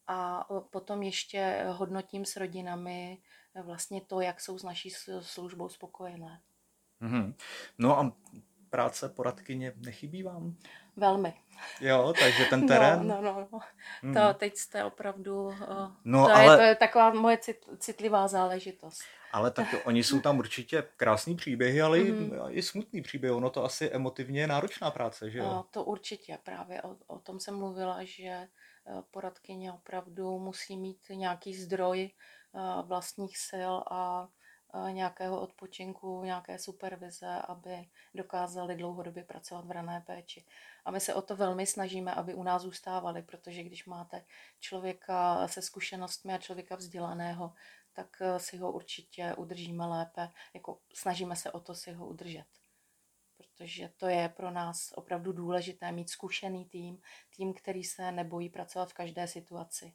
A 0.07 0.47
potom 0.69 1.03
ještě 1.03 1.65
hodnotím 1.67 2.25
s 2.25 2.35
rodinami 2.35 3.17
vlastně 3.63 4.01
to, 4.01 4.21
jak 4.21 4.41
jsou 4.41 4.57
s 4.57 4.63
naší 4.63 4.89
službou 5.21 5.69
spokojené. 5.69 6.41
Mm-hmm. 7.01 7.33
No 7.77 7.99
a 7.99 8.17
práce 8.69 9.09
poradkyně 9.09 9.73
nechybí 9.75 10.23
vám? 10.23 10.57
Velmi. 10.97 11.33
Jo, 11.81 12.13
takže 12.19 12.45
ten 12.45 12.61
no, 12.61 12.67
terén. 12.67 13.07
No, 13.07 13.21
no, 13.21 13.33
no. 13.33 13.47
no. 13.51 13.59
Hmm. 14.01 14.13
To 14.13 14.33
teď 14.33 14.57
jste 14.57 14.83
opravdu. 14.83 15.45
Uh, 15.45 15.55
no, 16.03 16.25
to, 16.25 16.33
ale... 16.33 16.53
je, 16.53 16.57
to 16.57 16.63
je 16.63 16.75
taková 16.75 17.13
moje 17.13 17.37
cit, 17.37 17.57
citlivá 17.77 18.27
záležitost. 18.27 19.01
Ale 19.31 19.51
tak 19.51 19.67
oni 19.85 20.03
jsou 20.03 20.21
tam 20.21 20.39
určitě 20.39 20.83
krásný 20.97 21.35
příběhy, 21.35 21.81
ale 21.81 21.99
mm. 21.99 22.31
i 22.49 22.61
smutný 22.61 23.01
příběh. 23.01 23.33
Ono 23.33 23.49
to 23.49 23.63
asi 23.63 23.89
emotivně 23.89 24.47
náročná 24.47 24.91
práce, 24.91 25.31
že 25.31 25.39
jo? 25.39 25.45
No, 25.45 25.65
to 25.71 25.83
určitě. 25.83 26.37
Právě 26.43 26.81
o, 26.81 26.95
o 27.07 27.19
tom 27.19 27.39
jsem 27.39 27.55
mluvila, 27.55 27.97
že 28.03 28.23
eh, 28.27 28.47
poradkyně 29.11 29.71
opravdu 29.71 30.39
musí 30.39 30.77
mít 30.77 30.99
nějaký 31.09 31.53
zdroj 31.53 32.09
uh, 32.51 32.87
vlastních 32.87 33.37
sil 33.47 33.73
a 33.91 34.27
nějakého 34.89 35.41
odpočinku, 35.41 36.23
nějaké 36.23 36.59
supervize, 36.59 37.41
aby 37.47 37.89
dokázali 38.13 38.75
dlouhodobě 38.75 39.23
pracovat 39.23 39.65
v 39.65 39.71
rané 39.71 40.03
péči. 40.07 40.45
A 40.85 40.91
my 40.91 40.99
se 40.99 41.13
o 41.13 41.21
to 41.21 41.35
velmi 41.35 41.65
snažíme, 41.65 42.13
aby 42.13 42.33
u 42.33 42.43
nás 42.43 42.61
zůstávali, 42.61 43.21
protože 43.21 43.63
když 43.63 43.85
máte 43.85 44.25
člověka 44.59 45.47
se 45.47 45.61
zkušenostmi 45.61 46.33
a 46.33 46.37
člověka 46.37 46.75
vzdělaného, 46.75 47.53
tak 47.93 48.17
eh, 48.21 48.39
si 48.39 48.57
ho 48.57 48.71
určitě 48.71 49.33
udržíme 49.37 49.85
lépe, 49.85 50.31
jako 50.53 50.79
snažíme 50.93 51.35
se 51.35 51.51
o 51.51 51.59
to 51.59 51.75
si 51.75 51.91
ho 51.91 52.07
udržet. 52.07 52.45
Protože 53.37 53.89
to 53.97 54.07
je 54.07 54.29
pro 54.29 54.51
nás 54.51 54.91
opravdu 54.95 55.31
důležité 55.31 55.91
mít 55.91 56.09
zkušený 56.09 56.65
tým, 56.65 57.01
tým, 57.35 57.53
který 57.53 57.83
se 57.83 58.11
nebojí 58.11 58.49
pracovat 58.49 58.89
v 58.89 58.93
každé 58.93 59.27
situaci 59.27 59.93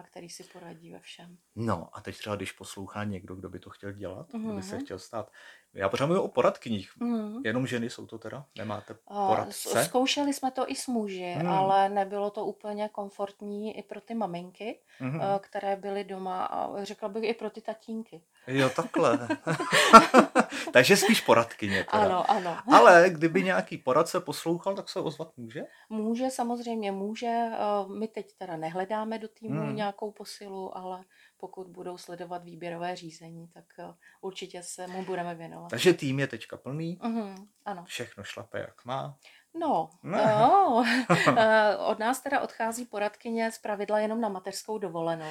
a 0.00 0.02
který 0.02 0.28
si 0.28 0.44
poradí 0.44 0.92
ve 0.92 0.98
všem. 0.98 1.36
No 1.56 1.88
a 1.92 2.00
teď 2.00 2.18
třeba, 2.18 2.36
když 2.36 2.52
poslouchá 2.52 3.04
někdo, 3.04 3.34
kdo 3.34 3.48
by 3.48 3.58
to 3.58 3.70
chtěl 3.70 3.92
dělat, 3.92 4.28
mm-hmm. 4.28 4.44
kdo 4.44 4.54
by 4.54 4.62
se 4.62 4.74
mhm. 4.74 4.84
chtěl 4.84 4.98
stát. 4.98 5.32
Já 5.74 5.88
pořád 5.88 6.06
mluvím 6.06 6.24
o 6.24 6.28
poradkyních. 6.28 6.90
Mm-hmm. 7.00 7.40
Jenom 7.44 7.66
ženy 7.66 7.90
jsou 7.90 8.06
to 8.06 8.18
teda? 8.18 8.44
Nemáte 8.58 8.94
poradce? 8.94 9.84
Zkoušeli 9.84 10.32
jsme 10.32 10.50
to 10.50 10.70
i 10.70 10.74
s 10.74 10.86
muži, 10.86 11.36
mm. 11.42 11.48
ale 11.48 11.88
nebylo 11.88 12.30
to 12.30 12.44
úplně 12.44 12.88
komfortní 12.88 13.78
i 13.78 13.82
pro 13.82 14.00
ty 14.00 14.14
maminky, 14.14 14.78
mm-hmm. 15.00 15.38
které 15.38 15.76
byly 15.76 16.04
doma 16.04 16.44
a 16.44 16.84
řekla 16.84 17.08
bych 17.08 17.24
i 17.24 17.34
pro 17.34 17.50
ty 17.50 17.60
tatínky. 17.60 18.22
Jo, 18.46 18.70
takhle. 18.76 19.28
Takže 20.72 20.96
spíš 20.96 21.20
poradkyně. 21.20 21.84
Teda. 21.90 22.04
Ano, 22.04 22.30
ano. 22.30 22.58
Ale 22.72 23.10
kdyby 23.10 23.42
nějaký 23.42 23.78
poradce 23.78 24.20
poslouchal, 24.20 24.74
tak 24.74 24.88
se 24.88 25.00
ozvat 25.00 25.32
může? 25.36 25.62
Může, 25.88 26.30
samozřejmě 26.30 26.92
může. 26.92 27.26
Eh, 27.26 27.58
my 27.98 28.08
teď 28.08 28.36
teda 28.38 28.56
nehledáme 28.56 29.18
do 29.18 29.28
týmu 29.28 29.60
hmm. 29.60 29.76
nějakou 29.76 30.10
posilu, 30.12 30.76
ale 30.76 31.04
pokud 31.36 31.68
budou 31.68 31.98
sledovat 31.98 32.44
výběrové 32.44 32.96
řízení, 32.96 33.48
tak 33.48 33.64
eh, 33.78 33.94
určitě 34.20 34.62
se 34.62 34.86
mu 34.86 35.04
budeme 35.04 35.34
věnovat. 35.34 35.68
Takže 35.70 35.94
tým 35.94 36.20
je 36.20 36.26
teďka 36.26 36.56
plný? 36.56 36.98
Uh-huh, 37.02 37.46
ano. 37.64 37.84
Všechno 37.84 38.24
šlape 38.24 38.58
jak 38.58 38.84
má? 38.84 39.16
No, 39.54 39.90
no. 40.02 40.84
Eh, 41.36 41.76
od 41.76 41.98
nás 41.98 42.20
teda 42.20 42.40
odchází 42.40 42.84
poradkyně 42.84 43.52
z 43.52 43.58
pravidla 43.58 43.98
jenom 43.98 44.20
na 44.20 44.28
mateřskou 44.28 44.78
dovolenou. 44.78 45.30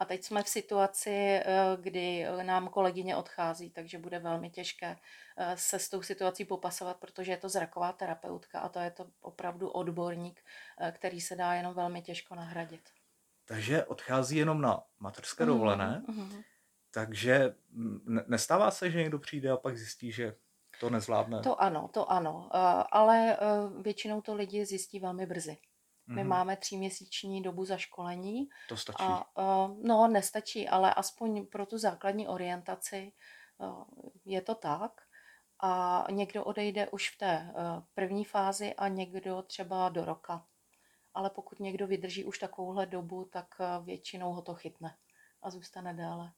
A 0.00 0.04
teď 0.04 0.24
jsme 0.24 0.42
v 0.42 0.48
situaci, 0.48 1.10
eh, 1.10 1.44
kdy 1.80 2.26
nám 2.42 2.68
kolegyně 2.68 3.16
odchází, 3.16 3.70
takže 3.70 3.98
bude 3.98 4.18
velmi 4.18 4.50
těžké 4.50 4.96
eh, 5.36 5.56
se 5.56 5.78
s 5.78 5.88
tou 5.88 6.02
situací 6.02 6.44
popasovat, 6.44 6.96
protože 6.96 7.32
je 7.32 7.36
to 7.36 7.48
zraková 7.48 7.92
terapeutka 7.92 8.60
a 8.60 8.68
to 8.68 8.78
je 8.78 8.90
to 8.90 9.06
opravdu 9.20 9.68
odborník, 9.68 10.40
eh, 10.80 10.92
který 10.92 11.20
se 11.20 11.36
dá 11.36 11.54
jenom 11.54 11.74
velmi 11.74 12.02
těžko 12.02 12.34
nahradit. 12.34 12.80
Takže 13.44 13.84
odchází 13.84 14.36
jenom 14.36 14.60
na 14.60 14.82
mateřské 15.00 15.44
mhm, 15.44 15.52
dovolené, 15.52 16.02
mm-hmm. 16.08 16.44
takže 16.90 17.54
nestává 18.26 18.70
se, 18.70 18.90
že 18.90 18.98
někdo 18.98 19.18
přijde 19.18 19.50
a 19.50 19.56
pak 19.56 19.76
zjistí, 19.76 20.12
že 20.12 20.36
to 20.80 20.90
nezvládne? 20.90 21.40
To 21.40 21.62
ano, 21.62 21.88
to 21.92 22.12
ano, 22.12 22.48
ale 22.90 23.36
většinou 23.82 24.20
to 24.20 24.34
lidi 24.34 24.66
zjistí 24.66 25.00
velmi 25.00 25.26
brzy. 25.26 25.56
My 26.10 26.22
mm-hmm. 26.22 26.28
máme 26.28 26.56
tříměsíční 26.56 27.42
dobu 27.42 27.64
za 27.64 27.76
školení. 27.76 28.48
To 28.68 28.76
stačí? 28.76 28.96
A, 28.98 29.38
uh, 29.38 29.76
no, 29.82 30.08
nestačí, 30.08 30.68
ale 30.68 30.94
aspoň 30.94 31.46
pro 31.46 31.66
tu 31.66 31.78
základní 31.78 32.28
orientaci 32.28 33.12
uh, 33.58 33.84
je 34.24 34.42
to 34.42 34.54
tak. 34.54 34.92
A 35.62 36.06
někdo 36.10 36.44
odejde 36.44 36.88
už 36.88 37.10
v 37.10 37.18
té 37.18 37.52
uh, 37.54 37.84
první 37.94 38.24
fázi 38.24 38.74
a 38.74 38.88
někdo 38.88 39.42
třeba 39.42 39.88
do 39.88 40.04
roka. 40.04 40.46
Ale 41.14 41.30
pokud 41.30 41.60
někdo 41.60 41.86
vydrží 41.86 42.24
už 42.24 42.38
takovouhle 42.38 42.86
dobu, 42.86 43.24
tak 43.24 43.46
uh, 43.60 43.84
většinou 43.84 44.32
ho 44.32 44.42
to 44.42 44.54
chytne 44.54 44.96
a 45.42 45.50
zůstane 45.50 45.94
déle. 45.94 46.32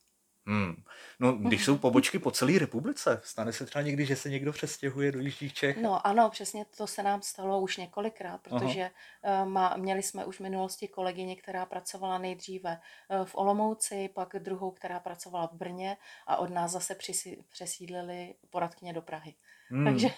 Hmm. 0.47 0.83
No, 1.21 1.33
když 1.33 1.65
jsou 1.65 1.79
pobočky 1.79 2.19
po 2.19 2.31
celé 2.31 2.59
republice, 2.59 3.21
stane 3.25 3.53
se 3.53 3.67
třeba 3.67 3.83
někdy, 3.83 4.07
že 4.07 4.17
se 4.17 4.31
někdo 4.31 4.53
přestěhuje 4.53 5.13
do 5.13 5.21
Jižních 5.21 5.55
Čech? 5.55 5.77
No 5.77 6.07
ano, 6.07 6.31
přesně 6.31 6.65
to 6.77 6.87
se 6.87 7.03
nám 7.03 7.23
stalo 7.23 7.61
už 7.61 7.77
několikrát, 7.77 8.41
protože 8.43 8.91
uh, 9.23 9.49
má, 9.49 9.77
měli 9.77 10.03
jsme 10.03 10.25
už 10.25 10.37
v 10.37 10.43
minulosti 10.43 10.89
kolegyně, 10.89 11.37
která 11.37 11.67
pracovala 11.67 12.19
nejdříve 12.19 12.81
uh, 13.09 13.25
v 13.27 13.35
Olomouci, 13.35 14.11
pak 14.15 14.35
druhou, 14.39 14.71
která 14.71 15.01
pracovala 15.01 15.47
v 15.47 15.53
Brně 15.53 15.97
a 16.27 16.37
od 16.37 16.51
nás 16.51 16.71
zase 16.71 16.95
přisi, 16.95 17.39
přesídlili 17.49 18.35
poradkyně 18.51 18.93
do 18.93 19.03
Prahy. 19.03 19.35
Hmm. 19.69 19.85
Takže 19.85 20.09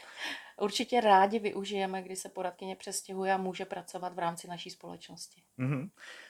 určitě 0.61 1.01
rádi 1.01 1.39
využijeme, 1.39 2.03
kdy 2.03 2.17
se 2.17 2.29
poradkyně 2.29 2.77
přestěhuje 2.77 3.33
a 3.33 3.37
může 3.37 3.65
pracovat 3.65 4.15
v 4.15 4.19
rámci 4.19 4.49
naší 4.49 4.71
společnosti. 4.71 5.43
Hmm. 5.59 5.89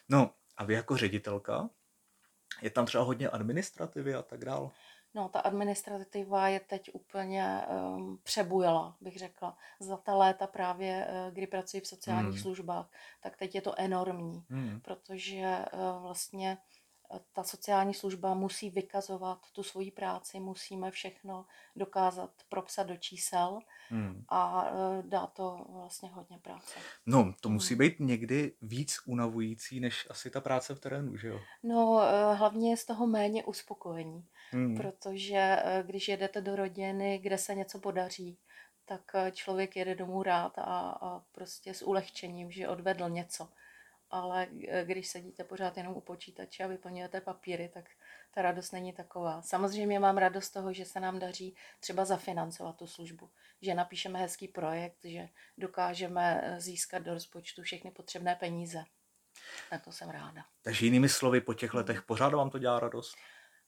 No 0.09 0.31
a 0.57 0.65
vy 0.65 0.75
jako 0.75 0.97
ředitelka, 0.97 1.71
je 2.63 2.71
tam 2.71 2.87
třeba 2.87 3.05
hodně 3.05 3.29
administrativy 3.29 4.15
a 4.15 4.23
tak 4.23 4.45
dále? 4.45 4.71
No, 5.15 5.29
ta 5.29 5.41
administrativa 5.41 6.49
je 6.49 6.61
teď 6.61 6.91
úplně 6.93 7.61
um, 7.69 8.19
přebujela, 8.23 8.97
bych 9.01 9.19
řekla. 9.19 9.57
Za 9.81 9.97
ta 9.97 10.15
léta 10.15 10.47
právě, 10.47 11.07
uh, 11.07 11.35
kdy 11.35 11.47
pracuji 11.47 11.81
v 11.81 11.87
sociálních 11.87 12.35
hmm. 12.35 12.43
službách, 12.43 12.91
tak 13.21 13.37
teď 13.37 13.55
je 13.55 13.61
to 13.61 13.81
enormní, 13.81 14.45
hmm. 14.51 14.81
protože 14.81 15.59
uh, 15.73 16.03
vlastně 16.03 16.59
ta 17.33 17.43
sociální 17.43 17.95
služba 17.95 18.35
musí 18.35 18.71
vykazovat 18.71 19.39
tu 19.53 19.63
svoji 19.63 19.91
práci, 19.91 20.41
musíme 20.41 20.91
všechno 20.91 21.47
dokázat 21.77 22.31
propsat 22.49 22.87
do 22.87 22.97
čísel 22.97 23.59
hmm. 23.89 24.25
a 24.29 24.67
e, 24.67 25.03
dá 25.03 25.27
to 25.27 25.67
vlastně 25.69 26.09
hodně 26.09 26.39
práce. 26.39 26.79
No, 27.07 27.35
to 27.41 27.49
musí 27.49 27.75
hmm. 27.75 27.79
být 27.79 28.01
někdy 28.01 28.53
víc 28.63 28.97
unavující, 29.07 29.81
než 29.81 30.07
asi 30.11 30.31
ta 30.31 30.41
práce 30.41 30.75
v 30.75 30.81
terénu, 30.81 31.17
že 31.17 31.29
jo? 31.29 31.41
No, 31.63 32.01
e, 32.03 32.35
hlavně 32.35 32.71
je 32.71 32.77
z 32.77 32.85
toho 32.85 33.07
méně 33.07 33.45
uspokojení, 33.45 34.27
hmm. 34.51 34.77
protože 34.77 35.37
e, 35.37 35.83
když 35.87 36.09
jedete 36.09 36.41
do 36.41 36.57
rodiny, 36.57 37.19
kde 37.19 37.39
se 37.39 37.55
něco 37.55 37.79
podaří, 37.79 38.39
tak 38.87 39.03
člověk 39.33 39.77
jede 39.77 39.95
domů 39.95 40.23
rád 40.23 40.59
a, 40.59 40.99
a 41.01 41.23
prostě 41.33 41.75
s 41.75 41.83
ulehčením, 41.83 42.51
že 42.51 42.69
odvedl 42.69 43.09
něco 43.09 43.49
ale 44.15 44.49
eh, 44.69 44.85
když 44.85 45.09
sedíte 45.09 45.45
pořád 45.45 45.77
jenom 45.77 45.95
u 45.95 46.01
počítače 46.01 46.65
a 46.65 46.67
vyplňujete 46.67 47.21
papíry, 47.21 47.71
tak 47.75 47.85
ta 48.35 48.43
radost 48.43 48.73
není 48.73 48.93
taková. 48.93 49.43
Samozřejmě 49.43 50.01
mám 50.01 50.17
radost 50.17 50.51
toho, 50.51 50.73
že 50.73 50.85
se 50.85 51.01
nám 51.01 51.19
daří 51.19 51.57
třeba 51.81 52.05
zafinancovat 52.05 52.77
tu 52.77 52.87
službu, 52.87 53.31
že 53.63 53.75
napíšeme 53.75 54.19
hezký 54.19 54.49
projekt, 54.49 54.99
že 55.05 55.29
dokážeme 55.59 56.41
eh, 56.45 56.61
získat 56.61 56.99
do 56.99 57.15
rozpočtu 57.15 57.63
všechny 57.63 57.91
potřebné 57.91 58.37
peníze. 58.37 58.85
Na 59.73 59.79
to 59.79 59.93
jsem 59.93 60.11
ráda. 60.11 60.45
Takže 60.63 60.87
jinými 60.87 61.09
slovy, 61.09 61.41
po 61.41 61.55
těch 61.55 61.75
letech 61.75 62.03
pořád 62.03 62.35
vám 62.35 62.51
to 62.51 62.59
dělá 62.59 62.81
radost? 62.81 63.15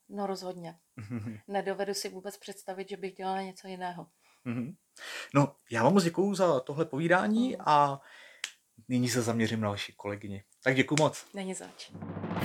No 0.08 0.26
rozhodně. 0.26 0.78
Nedovedu 1.48 1.94
si 1.94 2.08
vůbec 2.08 2.36
představit, 2.36 2.88
že 2.88 2.96
bych 2.96 3.14
dělala 3.14 3.42
něco 3.42 3.68
jiného. 3.68 4.06
No, 5.34 5.56
já 5.70 5.82
vám 5.82 5.94
moc 5.94 6.04
děkuju 6.04 6.34
za 6.34 6.60
tohle 6.60 6.84
povídání 6.84 7.56
a 7.58 8.00
nyní 8.88 9.08
se 9.08 9.22
zaměřím 9.22 9.60
na 9.60 9.70
vaši 9.70 9.92
kolegyni. 9.96 10.44
Tak 10.64 10.76
děkuji 10.76 10.96
moc. 10.98 11.26
Není 11.34 11.54
zač. 11.54 11.90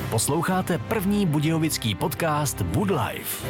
Posloucháte 0.10 0.78
první 0.78 1.26
budějovický 1.26 1.96
podcast 1.96 2.60
Wood 2.60 2.90
Life. 2.90 3.48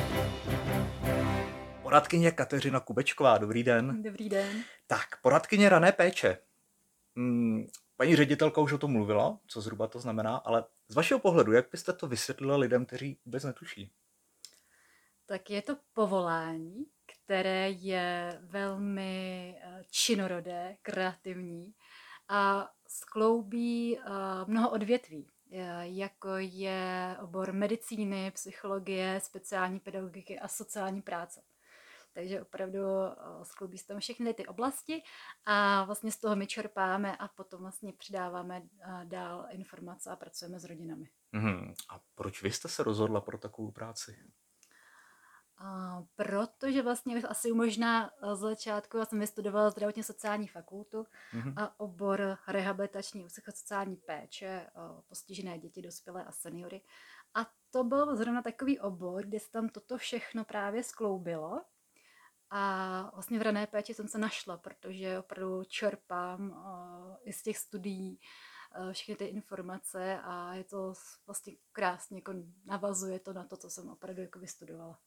Poradkyně 1.81 2.31
Kateřina 2.31 2.79
Kubečková, 2.79 3.37
dobrý 3.37 3.63
den. 3.63 4.03
Dobrý 4.03 4.29
den. 4.29 4.63
Tak, 4.87 5.21
poradkyně 5.21 5.69
rané 5.69 5.91
péče. 5.91 6.37
Hmm, 7.15 7.67
paní 7.97 8.15
ředitelka 8.15 8.61
už 8.61 8.73
o 8.73 8.77
tom 8.77 8.91
mluvila, 8.91 9.39
co 9.47 9.61
zhruba 9.61 9.87
to 9.87 9.99
znamená, 9.99 10.37
ale 10.37 10.63
z 10.87 10.95
vašeho 10.95 11.19
pohledu, 11.19 11.51
jak 11.51 11.65
byste 11.71 11.93
to 11.93 12.07
vysvětlila 12.07 12.57
lidem, 12.57 12.85
kteří 12.85 13.19
vůbec 13.25 13.43
netuší? 13.43 13.91
Tak 15.25 15.49
je 15.49 15.61
to 15.61 15.77
povolání, 15.93 16.85
které 17.05 17.69
je 17.69 18.39
velmi 18.41 19.55
eh, 19.61 19.83
činorodé, 19.91 20.75
kreativní 20.81 21.73
a 22.31 22.69
skloubí 22.87 23.99
eh, 23.99 24.01
mnoho 24.47 24.69
odvětví, 24.69 25.27
eh, 25.51 25.87
jako 25.87 26.29
je 26.37 27.17
obor 27.21 27.53
medicíny, 27.53 28.31
psychologie, 28.31 29.19
speciální 29.23 29.79
pedagogiky 29.79 30.39
a 30.39 30.47
sociální 30.47 31.01
práce. 31.01 31.41
Takže 32.13 32.41
opravdu 32.41 32.79
skloubí 33.43 33.77
se 33.77 33.87
tam 33.87 33.99
všechny 33.99 34.33
ty 34.33 34.45
oblasti 34.45 35.03
a 35.45 35.83
vlastně 35.83 36.11
z 36.11 36.17
toho 36.17 36.35
my 36.35 36.47
čerpáme 36.47 37.17
a 37.17 37.27
potom 37.27 37.61
vlastně 37.61 37.93
předáváme 37.93 38.61
dál 39.03 39.47
informace 39.49 40.09
a 40.09 40.15
pracujeme 40.15 40.59
s 40.59 40.63
rodinami. 40.63 41.09
Mm, 41.31 41.73
a 41.89 41.99
proč 42.15 42.43
vy 42.43 42.51
jste 42.51 42.67
se 42.67 42.83
rozhodla 42.83 43.21
pro 43.21 43.37
takovou 43.37 43.71
práci? 43.71 44.17
A 45.63 46.03
protože 46.15 46.81
vlastně 46.81 47.23
asi 47.23 47.51
možná 47.53 48.11
z 48.33 48.37
začátku 48.37 48.97
já 48.97 49.05
jsem 49.05 49.19
vystudovala 49.19 49.69
zdravotně 49.69 50.03
sociální 50.03 50.47
fakultu 50.47 51.05
mm-hmm. 51.33 51.53
a 51.57 51.79
obor 51.79 52.37
rehabilitační 52.47 53.25
psychosociální 53.25 53.95
péče, 53.95 54.67
postižené 55.07 55.59
děti, 55.59 55.81
dospělé 55.81 56.23
a 56.23 56.31
seniory. 56.31 56.81
A 57.33 57.47
to 57.71 57.83
byl 57.83 58.15
zrovna 58.15 58.41
takový 58.41 58.79
obor, 58.79 59.25
kde 59.25 59.39
se 59.39 59.51
tam 59.51 59.69
toto 59.69 59.97
všechno 59.97 60.45
právě 60.45 60.83
skloubilo. 60.83 61.61
A 62.49 63.11
vlastně 63.13 63.39
v 63.39 63.41
rané 63.41 63.67
péči 63.67 63.93
jsem 63.93 64.07
se 64.07 64.17
našla, 64.17 64.57
protože 64.57 65.19
opravdu 65.19 65.63
čerpám 65.63 66.49
uh, 66.49 67.15
i 67.23 67.33
z 67.33 67.43
těch 67.43 67.57
studií 67.57 68.19
uh, 68.77 68.91
všechny 68.91 69.15
ty 69.15 69.25
informace 69.25 70.19
a 70.23 70.53
je 70.53 70.63
to 70.63 70.93
vlastně 71.25 71.53
krásně, 71.71 72.17
jako 72.17 72.33
navazuje 72.65 73.19
to 73.19 73.33
na 73.33 73.43
to, 73.43 73.57
co 73.57 73.69
jsem 73.69 73.89
opravdu 73.89 74.21
jako 74.21 74.39
vystudovala. 74.39 74.99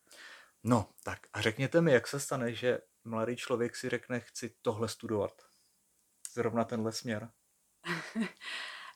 No, 0.64 0.88
tak 1.02 1.18
a 1.33 1.40
řekněte 1.40 1.80
mi, 1.80 1.92
jak 1.92 2.06
se 2.06 2.21
stane, 2.21 2.54
že 2.54 2.78
mladý 3.04 3.37
člověk 3.37 3.76
si 3.76 3.88
řekne, 3.88 4.21
chci 4.21 4.56
tohle 4.62 4.88
studovat. 4.88 5.42
Zrovna 6.33 6.64
tenhle 6.64 6.92
směr. 6.92 7.30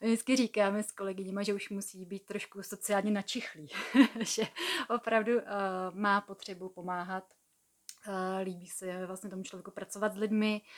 Vždycky 0.01 0.37
říkáme 0.37 0.83
s 0.83 0.93
kolegyněma, 0.93 1.43
že 1.43 1.55
už 1.55 1.69
musí 1.69 2.05
být 2.05 2.27
trošku 2.27 2.63
sociálně 2.63 3.11
načichlý, 3.11 3.69
že 4.21 4.43
opravdu 4.89 5.37
uh, 5.37 5.43
má 5.93 6.21
potřebu 6.21 6.69
pomáhat, 6.69 7.25
uh, 8.09 8.15
líbí 8.43 8.67
se 8.67 9.07
vlastně 9.07 9.31
tomu 9.31 9.43
člověku 9.43 9.71
pracovat 9.71 10.13
s 10.13 10.17
lidmi, 10.17 10.61
uh, 10.63 10.69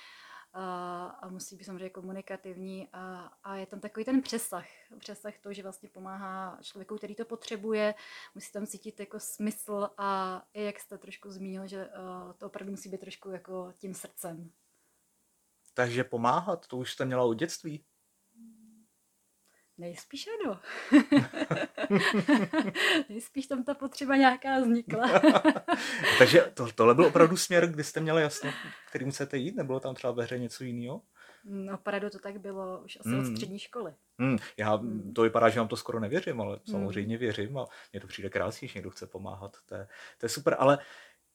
a, 0.52 1.07
a 1.07 1.28
musí 1.28 1.57
být 1.57 1.64
samozřejmě 1.64 1.90
komunikativní 1.90 2.88
a, 2.92 3.33
a 3.45 3.57
je 3.57 3.66
tam 3.66 3.80
takový 3.80 4.04
ten 4.04 4.23
přesah, 4.23 4.66
přesah 4.99 5.38
to, 5.38 5.52
že 5.52 5.62
vlastně 5.62 5.88
pomáhá 5.88 6.59
člověku, 6.62 6.97
který 6.97 7.14
to 7.14 7.25
potřebuje, 7.25 7.95
musí 8.35 8.52
tam 8.52 8.66
cítit 8.66 9.00
jako 9.00 9.21
smysl 9.21 9.90
a 9.99 10.42
i 10.54 10.64
jak 10.64 10.80
jste 10.80 10.99
trošku 10.99 11.30
zmínil, 11.30 11.66
že 11.66 11.87
uh, 11.87 12.33
to 12.33 12.47
opravdu 12.47 12.71
musí 12.71 12.88
být 12.88 13.00
trošku 13.00 13.30
jako 13.30 13.73
tím 13.78 13.95
srdcem. 13.95 14.52
Takže 15.75 16.04
pomáhat, 16.04 16.66
to 16.66 16.76
už 16.76 16.92
jste 16.92 17.04
měla 17.04 17.25
od 17.25 17.35
dětství? 17.35 17.85
Nejspíš 19.78 20.28
ano. 20.28 20.61
Nejspíš 23.09 23.47
tam 23.47 23.65
ta 23.65 23.75
potřeba 23.75 24.17
nějaká 24.17 24.61
vznikla. 24.61 25.09
Takže 26.19 26.51
to, 26.55 26.73
tohle 26.73 26.95
byl 26.95 27.05
opravdu 27.05 27.37
směr, 27.37 27.67
kdy 27.67 27.85
jste 27.85 28.01
měli 28.01 28.23
jasno, 28.23 28.51
kterým 28.89 29.11
chcete 29.11 29.37
jít? 29.37 29.57
Nebylo 29.57 29.81
tam 29.81 29.95
třeba 29.95 30.13
ve 30.13 30.25
hře 30.25 30.39
něco 30.39 30.65
jiného? 30.65 31.03
No, 31.45 31.75
opravdu 31.75 32.11
to 32.11 32.19
tak 32.19 32.41
bylo 32.41 32.81
už 32.85 32.99
asi 33.01 33.09
mm. 33.09 33.19
od 33.19 33.25
hmm. 33.25 33.37
střední 33.37 33.59
školy. 33.59 33.95
Mm, 34.19 34.37
já, 34.57 34.77
mm. 34.77 35.13
To 35.15 35.23
vypadá, 35.23 35.49
že 35.49 35.61
vám 35.61 35.69
to 35.69 35.77
skoro 35.77 36.01
nevěřím, 36.01 36.41
ale 36.41 36.57
mm. 36.57 36.73
samozřejmě 36.73 37.19
věřím 37.19 37.59
a 37.59 37.67
mně 37.93 38.01
to 38.01 38.07
přijde 38.07 38.31
krásně, 38.31 38.69
že 38.69 38.79
někdo 38.79 38.91
chce 38.91 39.07
pomáhat. 39.07 39.57
To 39.67 39.75
je, 39.75 39.89
to 40.19 40.27
je 40.27 40.31
super, 40.31 40.57
ale 40.59 40.79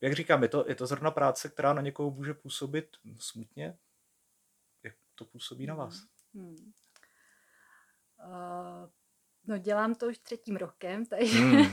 jak 0.01 0.13
říkám, 0.13 0.43
je 0.43 0.49
to, 0.49 0.65
je 0.67 0.75
to 0.75 0.87
zrovna 0.87 1.11
práce, 1.11 1.49
která 1.49 1.73
na 1.73 1.81
někoho 1.81 2.11
může 2.11 2.33
působit 2.33 2.97
smutně. 3.19 3.77
Jak 4.83 4.93
to 5.15 5.25
působí 5.25 5.65
na 5.65 5.75
vás? 5.75 6.03
Mm. 6.33 6.71
Uh, 8.25 8.89
no 9.47 9.57
dělám 9.57 9.95
to 9.95 10.07
už 10.07 10.17
třetím 10.17 10.55
rokem, 10.55 11.05
takže, 11.09 11.39
mm. 11.39 11.65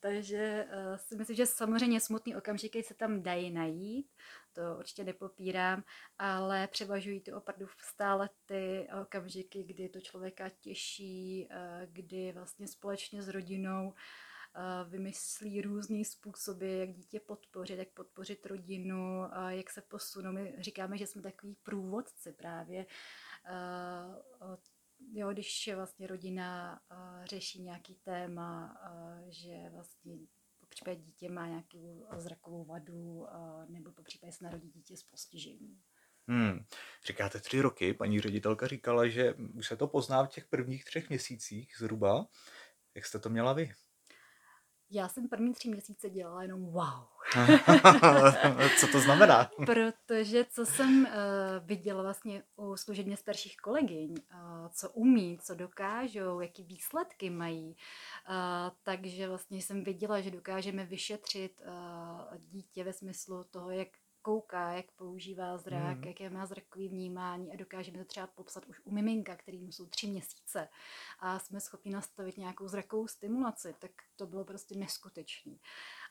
takže 0.00 0.66
uh, 0.68 0.96
si 0.96 1.16
myslím, 1.16 1.36
že 1.36 1.46
samozřejmě 1.46 2.00
smutný 2.00 2.36
okamžiky 2.36 2.82
se 2.82 2.94
tam 2.94 3.22
dají 3.22 3.50
najít, 3.50 4.12
to 4.52 4.60
určitě 4.78 5.04
nepopírám, 5.04 5.82
ale 6.18 6.68
převažují 6.68 7.20
to 7.20 7.36
opravdu 7.36 7.66
stále 7.78 8.30
ty 8.46 8.88
okamžiky, 9.02 9.64
kdy 9.64 9.88
to 9.88 10.00
člověka 10.00 10.48
těší, 10.48 11.48
uh, 11.50 11.56
kdy 11.92 12.32
vlastně 12.32 12.68
společně 12.68 13.22
s 13.22 13.28
rodinou 13.28 13.94
vymyslí 14.88 15.62
různý 15.62 16.04
způsoby, 16.04 16.80
jak 16.80 16.92
dítě 16.92 17.20
podpořit, 17.20 17.78
jak 17.78 17.88
podpořit 17.88 18.46
rodinu, 18.46 19.28
jak 19.48 19.70
se 19.70 19.80
posunout. 19.80 20.32
My 20.32 20.54
říkáme, 20.58 20.98
že 20.98 21.06
jsme 21.06 21.22
takový 21.22 21.56
průvodci 21.62 22.32
právě 22.32 22.86
jo, 25.12 25.32
když 25.32 25.70
vlastně 25.74 26.06
rodina 26.06 26.80
uh, 26.90 27.24
řeší 27.24 27.62
nějaký 27.62 27.94
téma, 27.94 28.78
uh, 28.90 29.28
že 29.28 29.70
vlastně 29.70 30.16
po 30.60 30.66
případě 30.66 31.00
dítě 31.00 31.28
má 31.28 31.46
nějakou 31.46 32.06
zrakovou 32.16 32.64
vadu 32.64 33.26
nebo 33.68 33.92
po 33.92 34.02
případě 34.02 34.32
se 34.32 34.44
narodí 34.44 34.70
dítě 34.70 34.96
s 34.96 35.02
postižením. 35.02 35.82
Hmm. 36.28 36.64
Říkáte 37.06 37.40
tři 37.40 37.60
roky, 37.60 37.94
paní 37.94 38.20
ředitelka 38.20 38.66
říkala, 38.66 39.08
že 39.08 39.34
už 39.34 39.66
se 39.66 39.76
to 39.76 39.86
pozná 39.86 40.24
v 40.24 40.28
těch 40.28 40.46
prvních 40.46 40.84
třech 40.84 41.08
měsících 41.08 41.74
zhruba. 41.78 42.26
Jak 42.94 43.06
jste 43.06 43.18
to 43.18 43.28
měla 43.28 43.52
vy? 43.52 43.72
Já 44.90 45.08
jsem 45.08 45.28
první 45.28 45.54
tři 45.54 45.68
měsíce 45.68 46.10
dělala 46.10 46.42
jenom 46.42 46.64
wow. 46.64 47.04
co 48.80 48.86
to 48.86 49.00
znamená? 49.00 49.50
Protože 49.66 50.44
co 50.44 50.66
jsem 50.66 51.04
uh, 51.04 51.10
viděla 51.66 52.02
vlastně 52.02 52.42
u 52.56 52.76
služebně 52.76 53.16
starších 53.16 53.56
kolegyň, 53.56 54.10
uh, 54.10 54.68
co 54.72 54.90
umí, 54.90 55.38
co 55.42 55.54
dokážou, 55.54 56.40
jaký 56.40 56.64
výsledky 56.64 57.30
mají, 57.30 57.76
uh, 58.28 58.34
takže 58.82 59.28
vlastně 59.28 59.62
jsem 59.62 59.84
viděla, 59.84 60.20
že 60.20 60.30
dokážeme 60.30 60.84
vyšetřit 60.84 61.60
uh, 61.60 62.36
dítě 62.38 62.84
ve 62.84 62.92
smyslu 62.92 63.44
toho, 63.44 63.70
jak 63.70 63.88
kouká, 64.26 64.72
jak 64.72 64.86
používá 64.90 65.58
zrak, 65.58 65.98
mm. 65.98 66.04
jaké 66.04 66.30
má 66.30 66.46
zrakový 66.46 66.88
vnímání 66.88 67.52
a 67.52 67.56
dokážeme 67.56 67.98
to 67.98 68.04
třeba 68.04 68.26
popsat 68.26 68.66
už 68.66 68.80
u 68.84 68.90
miminka, 68.90 69.36
kterým 69.36 69.72
jsou 69.72 69.86
tři 69.86 70.06
měsíce 70.06 70.68
a 71.18 71.38
jsme 71.38 71.60
schopni 71.60 71.92
nastavit 71.92 72.36
nějakou 72.36 72.68
zrakovou 72.68 73.08
stimulaci, 73.08 73.74
tak 73.78 73.90
to 74.16 74.26
bylo 74.26 74.44
prostě 74.44 74.78
neskutečné. 74.78 75.52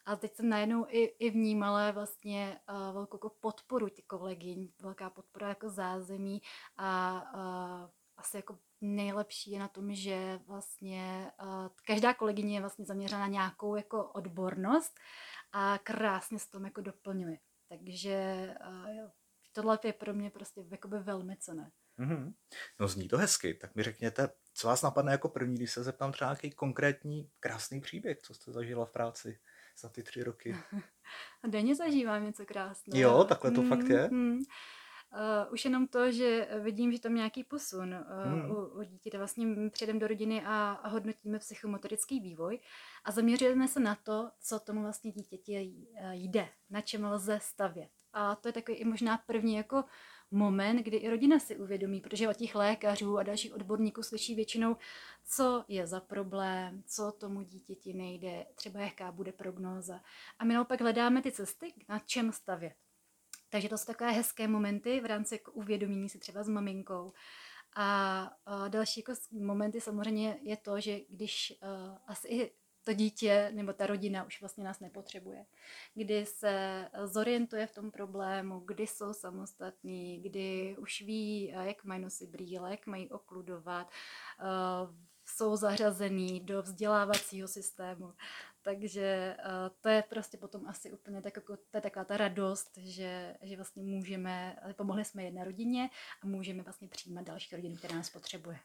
A 0.05 0.15
teď 0.15 0.35
jsem 0.35 0.49
najednou 0.49 0.85
i, 0.89 1.03
i 1.03 1.29
vnímala 1.29 1.91
vlastně 1.91 2.59
uh, 2.69 2.93
velkou 2.93 3.15
jako 3.15 3.29
podporu 3.29 3.89
těch 3.89 4.05
kolegyň, 4.05 4.69
velká 4.81 5.09
podpora 5.09 5.49
jako 5.49 5.69
zázemí 5.69 6.41
a 6.77 7.21
uh, 7.33 7.89
asi 8.17 8.37
jako 8.37 8.57
nejlepší 8.81 9.51
je 9.51 9.59
na 9.59 9.67
tom, 9.67 9.93
že 9.93 10.39
vlastně 10.47 11.31
uh, 11.43 11.67
každá 11.87 12.13
kolegyně 12.13 12.57
je 12.57 12.61
vlastně 12.61 12.85
zaměřena 12.85 13.19
na 13.19 13.27
nějakou 13.27 13.75
jako 13.75 14.03
odbornost 14.03 14.99
a 15.51 15.77
krásně 15.77 16.39
se 16.39 16.51
tom 16.51 16.65
jako 16.65 16.81
doplňuje. 16.81 17.37
Takže 17.69 18.47
uh, 18.67 19.09
tohle 19.53 19.79
je 19.83 19.93
pro 19.93 20.13
mě 20.13 20.29
prostě 20.29 20.61
jakoby 20.71 20.99
velmi 20.99 21.37
cené. 21.37 21.71
Mm-hmm. 21.99 22.33
No 22.79 22.87
zní 22.87 23.07
to 23.07 23.17
hezky, 23.17 23.53
tak 23.53 23.75
mi 23.75 23.83
řekněte, 23.83 24.29
co 24.53 24.67
vás 24.67 24.81
napadne 24.81 25.11
jako 25.11 25.29
první, 25.29 25.55
když 25.55 25.71
se 25.71 25.83
zeptám 25.83 26.11
třeba 26.11 26.29
nějaký 26.29 26.51
konkrétní 26.51 27.31
krásný 27.39 27.81
příběh, 27.81 28.17
co 28.17 28.33
jste 28.33 28.51
zažila 28.51 28.85
v 28.85 28.91
práci 28.91 29.39
za 29.79 29.89
ty 29.89 30.03
tři 30.03 30.23
roky. 30.23 30.55
Denně 31.47 31.75
zažívám 31.75 32.23
něco 32.23 32.45
krásného. 32.45 33.01
Jo, 33.01 33.23
takhle 33.23 33.51
to 33.51 33.61
mm, 33.61 33.69
fakt 33.69 33.89
je. 33.89 34.09
Mm. 34.11 34.39
Uh, 35.15 35.53
už 35.53 35.65
jenom 35.65 35.87
to, 35.87 36.11
že 36.11 36.47
vidím, 36.59 36.91
že 36.91 36.99
tam 36.99 37.15
nějaký 37.15 37.43
posun 37.43 37.93
uh, 37.93 38.33
hmm. 38.33 38.51
u, 38.51 38.65
u 38.65 38.83
dítěte. 38.83 39.17
Vlastně 39.17 39.69
přijdeme 39.69 39.99
do 39.99 40.07
rodiny 40.07 40.43
a, 40.45 40.71
a 40.71 40.87
hodnotíme 40.87 41.39
psychomotorický 41.39 42.19
vývoj 42.19 42.59
a 43.03 43.11
zaměřujeme 43.11 43.67
se 43.67 43.79
na 43.79 43.95
to, 43.95 44.31
co 44.39 44.59
tomu 44.59 44.81
vlastně 44.81 45.11
dítěti 45.11 45.73
jde, 46.11 46.49
na 46.69 46.81
čem 46.81 47.05
lze 47.05 47.39
stavět. 47.41 47.89
A 48.13 48.35
to 48.35 48.47
je 48.47 48.53
takový 48.53 48.77
i 48.77 48.85
možná 48.85 49.17
první 49.17 49.55
jako 49.55 49.83
moment, 50.31 50.77
kdy 50.77 50.97
i 50.97 51.09
rodina 51.09 51.39
si 51.39 51.55
uvědomí, 51.55 52.01
protože 52.01 52.29
od 52.29 52.37
těch 52.37 52.55
lékařů 52.55 53.17
a 53.17 53.23
dalších 53.23 53.53
odborníků 53.53 54.03
slyší 54.03 54.35
většinou, 54.35 54.75
co 55.25 55.65
je 55.67 55.87
za 55.87 55.99
problém, 55.99 56.83
co 56.87 57.11
tomu 57.11 57.41
dítěti 57.41 57.93
nejde, 57.93 58.45
třeba 58.55 58.79
jaká 58.79 59.11
bude 59.11 59.31
prognóza. 59.31 60.01
A 60.39 60.45
my 60.45 60.53
naopak 60.53 60.81
hledáme 60.81 61.21
ty 61.21 61.31
cesty, 61.31 61.73
na 61.89 61.99
čem 61.99 62.31
stavět. 62.31 62.73
Takže 63.55 63.69
to 63.69 63.77
jsou 63.77 63.85
takové 63.85 64.11
hezké 64.11 64.47
momenty 64.47 65.01
v 65.01 65.05
rámci 65.05 65.35
jako 65.35 65.51
uvědomění 65.51 66.09
si 66.09 66.19
třeba 66.19 66.43
s 66.43 66.49
maminkou. 66.49 67.13
A, 67.75 68.31
další 68.67 68.99
jako 68.99 69.13
momenty 69.31 69.81
samozřejmě 69.81 70.39
je 70.41 70.57
to, 70.57 70.79
že 70.79 70.99
když 71.09 71.53
asi 72.07 72.27
i 72.27 72.51
to 72.83 72.93
dítě 72.93 73.51
nebo 73.53 73.73
ta 73.73 73.87
rodina 73.87 74.23
už 74.23 74.41
vlastně 74.41 74.63
nás 74.63 74.79
nepotřebuje. 74.79 75.45
Kdy 75.93 76.25
se 76.25 76.85
zorientuje 77.05 77.67
v 77.67 77.73
tom 77.73 77.91
problému, 77.91 78.59
kdy 78.59 78.87
jsou 78.87 79.13
samostatní, 79.13 80.21
kdy 80.21 80.75
už 80.79 81.01
ví, 81.01 81.47
jak 81.47 81.83
mají 81.83 82.01
nosit 82.01 82.29
brýle, 82.29 82.71
jak 82.71 82.87
mají 82.87 83.09
okludovat, 83.09 83.91
jsou 85.25 85.55
zařazený 85.55 86.39
do 86.39 86.61
vzdělávacího 86.61 87.47
systému. 87.47 88.13
Takže 88.65 89.35
to 89.81 89.89
je 89.89 90.03
prostě 90.09 90.37
potom 90.37 90.67
asi 90.67 90.91
úplně 90.91 91.21
tak 91.21 91.35
jako, 91.35 91.57
to 91.57 91.77
je 91.77 91.81
taková 91.81 92.05
ta 92.05 92.17
radost, 92.17 92.77
že, 92.77 93.35
že 93.41 93.55
vlastně 93.55 93.83
můžeme, 93.83 94.55
pomohli 94.75 95.05
jsme 95.05 95.23
jedné 95.23 95.43
rodině 95.43 95.89
a 96.23 96.27
můžeme 96.27 96.63
vlastně 96.63 96.87
přijímat 96.87 97.25
další 97.25 97.55
rodiny, 97.55 97.75
která 97.75 97.95
nás 97.95 98.09
potřebuje. 98.09 98.59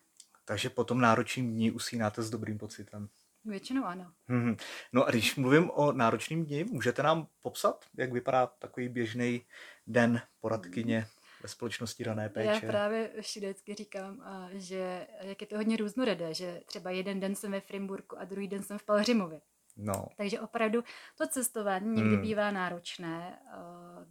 Takže 0.44 0.70
po 0.70 0.84
tom 0.84 1.00
náročním 1.00 1.52
dní 1.52 1.70
usínáte 1.70 2.22
s 2.22 2.30
dobrým 2.30 2.58
pocitem. 2.58 3.08
Většinou 3.44 3.84
ano. 3.84 4.12
Hmm. 4.28 4.56
No 4.92 5.04
a 5.04 5.10
když 5.10 5.36
mluvím 5.36 5.70
o 5.70 5.92
náročným 5.92 6.44
dni, 6.44 6.64
můžete 6.64 7.02
nám 7.02 7.26
popsat, 7.42 7.84
jak 7.96 8.12
vypadá 8.12 8.46
takový 8.46 8.88
běžný 8.88 9.42
den 9.86 10.22
poradkyně 10.40 11.06
ve 11.42 11.48
společnosti 11.48 12.04
rané 12.04 12.28
péče? 12.28 12.50
Já 12.50 12.60
právě 12.60 13.10
vždycky 13.18 13.74
říkám, 13.74 14.24
že 14.52 15.06
jak 15.20 15.40
je 15.40 15.46
to 15.46 15.56
hodně 15.56 15.76
různorodé, 15.76 16.34
že 16.34 16.60
třeba 16.66 16.90
jeden 16.90 17.20
den 17.20 17.34
jsem 17.34 17.52
ve 17.52 17.60
Frimburku 17.60 18.18
a 18.18 18.24
druhý 18.24 18.48
den 18.48 18.62
jsem 18.62 18.78
v 18.78 18.82
Palřimově. 18.84 19.40
No. 19.82 20.06
Takže 20.16 20.40
opravdu 20.40 20.84
to 21.18 21.26
cestování 21.26 21.90
někdy 21.90 22.14
hmm. 22.14 22.22
bývá 22.22 22.50
náročné, 22.50 23.42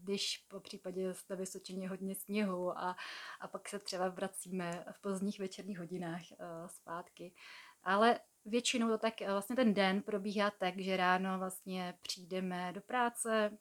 když 0.01 0.37
po 0.37 0.59
případě 0.59 1.13
jste 1.13 1.35
Vysočině 1.35 1.89
hodně 1.89 2.15
sněhu 2.15 2.77
a, 2.77 2.95
a 3.39 3.47
pak 3.47 3.69
se 3.69 3.79
třeba 3.79 4.09
vracíme 4.09 4.85
v 4.91 5.01
pozdních 5.01 5.39
večerních 5.39 5.79
hodinách 5.79 6.21
zpátky. 6.67 7.33
Ale 7.83 8.19
většinou 8.45 8.87
to 8.87 8.97
tak, 8.97 9.13
vlastně 9.21 9.55
ten 9.55 9.73
den 9.73 10.01
probíhá 10.01 10.51
tak, 10.51 10.77
že 10.77 10.97
ráno 10.97 11.39
vlastně 11.39 11.93
přijdeme 12.01 12.73
do 12.73 12.81
práce 12.81 13.57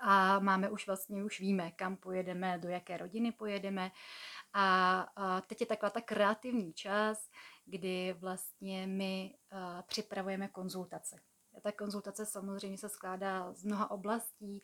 a 0.00 0.38
máme 0.38 0.70
už 0.70 0.86
vlastně, 0.86 1.24
už 1.24 1.40
víme, 1.40 1.70
kam 1.70 1.96
pojedeme, 1.96 2.58
do 2.58 2.68
jaké 2.68 2.96
rodiny 2.96 3.32
pojedeme 3.32 3.90
a, 4.52 5.00
a 5.16 5.40
teď 5.40 5.60
je 5.60 5.66
taková 5.66 5.90
ta 5.90 6.00
kreativní 6.00 6.72
čas, 6.72 7.30
kdy 7.64 8.12
vlastně 8.12 8.86
my 8.86 9.34
a, 9.50 9.82
připravujeme 9.82 10.48
konzultace. 10.48 11.16
Ta 11.62 11.72
konzultace 11.72 12.26
samozřejmě 12.26 12.78
se 12.78 12.88
skládá 12.88 13.52
z 13.52 13.64
mnoha 13.64 13.90
oblastí, 13.90 14.62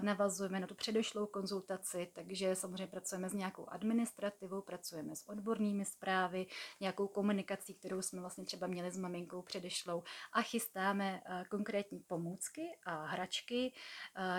navazujeme 0.00 0.60
na 0.60 0.66
tu 0.66 0.74
předešlou 0.74 1.26
konzultaci, 1.26 2.10
takže 2.14 2.56
samozřejmě 2.56 2.86
pracujeme 2.86 3.28
s 3.28 3.32
nějakou 3.32 3.68
administrativou, 3.68 4.62
pracujeme 4.62 5.16
s 5.16 5.28
odbornými 5.28 5.84
zprávy, 5.84 6.46
nějakou 6.80 7.08
komunikací, 7.08 7.74
kterou 7.74 8.02
jsme 8.02 8.20
vlastně 8.20 8.44
třeba 8.44 8.66
měli 8.66 8.90
s 8.90 8.96
maminkou 8.96 9.42
předešlou 9.42 10.02
a 10.32 10.42
chystáme 10.42 11.22
konkrétní 11.50 12.00
pomůcky 12.00 12.62
a 12.86 13.06
hračky 13.06 13.72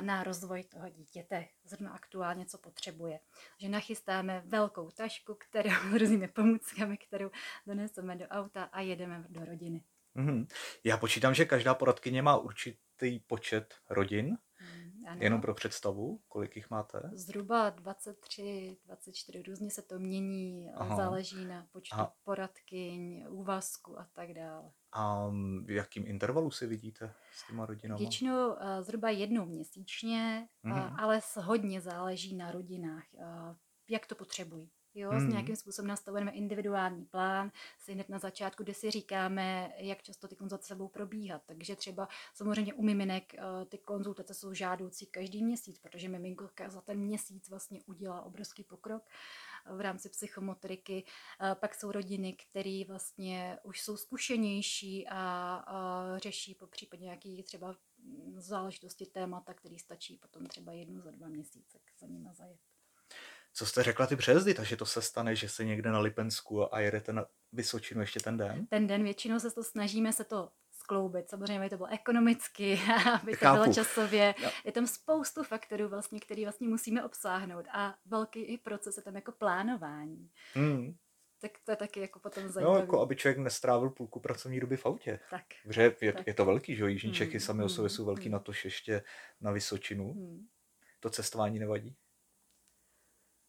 na 0.01 0.23
rozvoj 0.23 0.63
toho 0.63 0.89
dítěte, 0.89 1.47
zrovna 1.65 1.91
aktuálně, 1.91 2.45
co 2.45 2.57
potřebuje. 2.57 3.19
Že 3.57 3.69
nachystáme 3.69 4.43
velkou 4.45 4.91
tašku, 4.91 5.35
kterou 5.35 5.69
různými 5.97 6.27
pomůckami, 6.27 6.97
kterou 6.97 7.31
doneseme 7.67 8.15
do 8.15 8.27
auta 8.27 8.63
a 8.63 8.81
jedeme 8.81 9.25
do 9.29 9.45
rodiny. 9.45 9.83
Mm-hmm. 10.15 10.47
Já 10.83 10.97
počítám, 10.97 11.33
že 11.33 11.45
každá 11.45 11.73
poradkyně 11.73 12.21
má 12.21 12.37
určitý 12.37 13.19
počet 13.27 13.75
rodin. 13.89 14.37
Mm, 14.61 14.91
ano. 15.07 15.17
Jenom 15.21 15.41
pro 15.41 15.53
představu, 15.53 16.21
kolik 16.27 16.55
jich 16.55 16.69
máte? 16.69 17.01
Zhruba 17.13 17.69
23, 17.69 18.77
24, 18.85 19.41
různě 19.41 19.71
se 19.71 19.81
to 19.81 19.99
mění, 19.99 20.71
Aha. 20.75 20.95
záleží 20.95 21.45
na 21.45 21.67
počtu 21.71 21.95
Aha. 21.95 22.13
poradkyň, 22.23 23.25
úvazku 23.29 23.99
a 23.99 24.07
tak 24.13 24.33
dále. 24.33 24.71
A 24.91 25.27
v 25.65 25.71
jakým 25.71 26.07
intervalu 26.07 26.51
si 26.51 26.67
vidíte 26.67 27.13
s 27.31 27.47
těma 27.47 27.65
rodinama? 27.65 27.99
Většinou 27.99 28.49
uh, 28.49 28.57
zhruba 28.81 29.09
jednou 29.09 29.45
měsíčně, 29.45 30.47
mm-hmm. 30.65 30.91
uh, 30.91 30.99
ale 30.99 31.21
hodně 31.35 31.81
záleží 31.81 32.35
na 32.35 32.51
rodinách, 32.51 33.03
uh, 33.13 33.55
jak 33.89 34.05
to 34.07 34.15
potřebují. 34.15 34.71
Jo, 34.93 35.09
hmm. 35.09 35.19
s 35.19 35.33
nějakým 35.33 35.55
způsobem 35.55 35.87
nastavujeme 35.87 36.31
individuální 36.31 37.05
plán, 37.05 37.51
si 37.79 37.93
hned 37.93 38.09
na 38.09 38.19
začátku, 38.19 38.63
kde 38.63 38.73
si 38.73 38.91
říkáme, 38.91 39.73
jak 39.77 40.01
často 40.03 40.27
ty 40.27 40.35
konzultace 40.35 40.75
budou 40.75 40.87
probíhat. 40.87 41.41
Takže 41.45 41.75
třeba 41.75 42.07
samozřejmě 42.33 42.73
u 42.73 42.81
miminek 42.81 43.33
eh, 43.33 43.65
ty 43.65 43.77
konzultace 43.77 44.33
jsou 44.33 44.53
žádoucí 44.53 45.05
každý 45.05 45.43
měsíc, 45.43 45.79
protože 45.79 46.09
miminko 46.09 46.49
za 46.67 46.81
ten 46.81 46.99
měsíc 46.99 47.49
vlastně 47.49 47.79
udělá 47.85 48.21
obrovský 48.21 48.63
pokrok 48.63 49.03
v 49.75 49.81
rámci 49.81 50.09
psychomotoriky. 50.09 51.05
Eh, 51.41 51.55
pak 51.55 51.75
jsou 51.75 51.91
rodiny, 51.91 52.33
které 52.33 52.83
vlastně 52.87 53.57
už 53.63 53.81
jsou 53.81 53.97
zkušenější 53.97 55.07
a, 55.07 55.19
a 55.67 56.17
řeší 56.17 56.55
po 56.55 56.67
případě 56.67 57.03
nějaký 57.03 57.43
třeba 57.43 57.75
záležitosti 58.35 59.05
témata, 59.05 59.53
který 59.53 59.79
stačí 59.79 60.17
potom 60.17 60.45
třeba 60.45 60.71
jednu 60.71 61.01
za 61.01 61.11
dva 61.11 61.27
měsíce 61.27 61.79
za 61.99 62.07
nima 62.07 62.33
zajet. 62.33 62.70
Co 63.53 63.65
jste 63.65 63.83
řekla 63.83 64.07
ty 64.07 64.15
přejezdy, 64.15 64.53
takže 64.53 64.77
to 64.77 64.85
se 64.85 65.01
stane, 65.01 65.35
že 65.35 65.49
se 65.49 65.65
někde 65.65 65.91
na 65.91 65.99
Lipensku 65.99 66.75
a 66.75 66.79
jedete 66.79 67.13
na 67.13 67.25
Vysočinu 67.53 68.01
ještě 68.01 68.19
ten 68.19 68.37
den? 68.37 68.67
Ten 68.67 68.87
den 68.87 69.03
většinou 69.03 69.39
se 69.39 69.51
to 69.51 69.63
snažíme 69.63 70.13
se 70.13 70.23
to 70.23 70.49
skloubit. 70.71 71.29
Samozřejmě, 71.29 71.59
aby 71.59 71.69
to 71.69 71.77
bylo 71.77 71.89
ekonomicky, 71.89 72.79
aby 73.21 73.37
to 73.37 73.53
bylo 73.53 73.73
časově. 73.73 74.35
Jo. 74.43 74.49
Je 74.65 74.71
tam 74.71 74.87
spoustu 74.87 75.43
faktorů, 75.43 75.87
vlastně, 75.87 76.19
který 76.19 76.43
vlastně 76.45 76.67
musíme 76.67 77.03
obsáhnout 77.03 77.65
a 77.73 77.95
velký 78.05 78.39
i 78.39 78.57
proces 78.57 78.97
je 78.97 79.03
tam 79.03 79.15
jako 79.15 79.31
plánování. 79.31 80.29
Hmm. 80.53 80.95
Tak 81.41 81.51
to 81.65 81.71
je 81.71 81.75
taky 81.75 81.99
jako 81.99 82.19
potom 82.19 82.49
zajímavé. 82.49 82.77
No, 82.77 82.81
jako 82.81 83.01
aby 83.01 83.15
člověk 83.15 83.37
nestrávil 83.37 83.89
půlku 83.89 84.19
pracovní 84.19 84.59
doby 84.59 84.77
v 84.77 84.85
autě. 84.85 85.19
Tak. 85.29 85.43
Že 85.69 85.95
je, 86.01 86.13
tak. 86.13 86.27
je 86.27 86.33
to 86.33 86.45
velký, 86.45 86.75
že 86.75 86.81
jo? 86.81 86.87
Jižní 86.87 87.09
hmm. 87.09 87.15
Čechy 87.15 87.39
sami 87.39 87.63
o 87.63 87.69
sobě 87.69 87.89
jsou 87.89 88.05
velký 88.05 88.23
hmm. 88.23 88.31
na 88.31 88.39
to, 88.39 88.51
ještě 88.63 89.03
na 89.41 89.51
Vysočinu. 89.51 90.13
Hmm. 90.13 90.47
To 90.99 91.09
cestování 91.09 91.59
nevadí? 91.59 91.95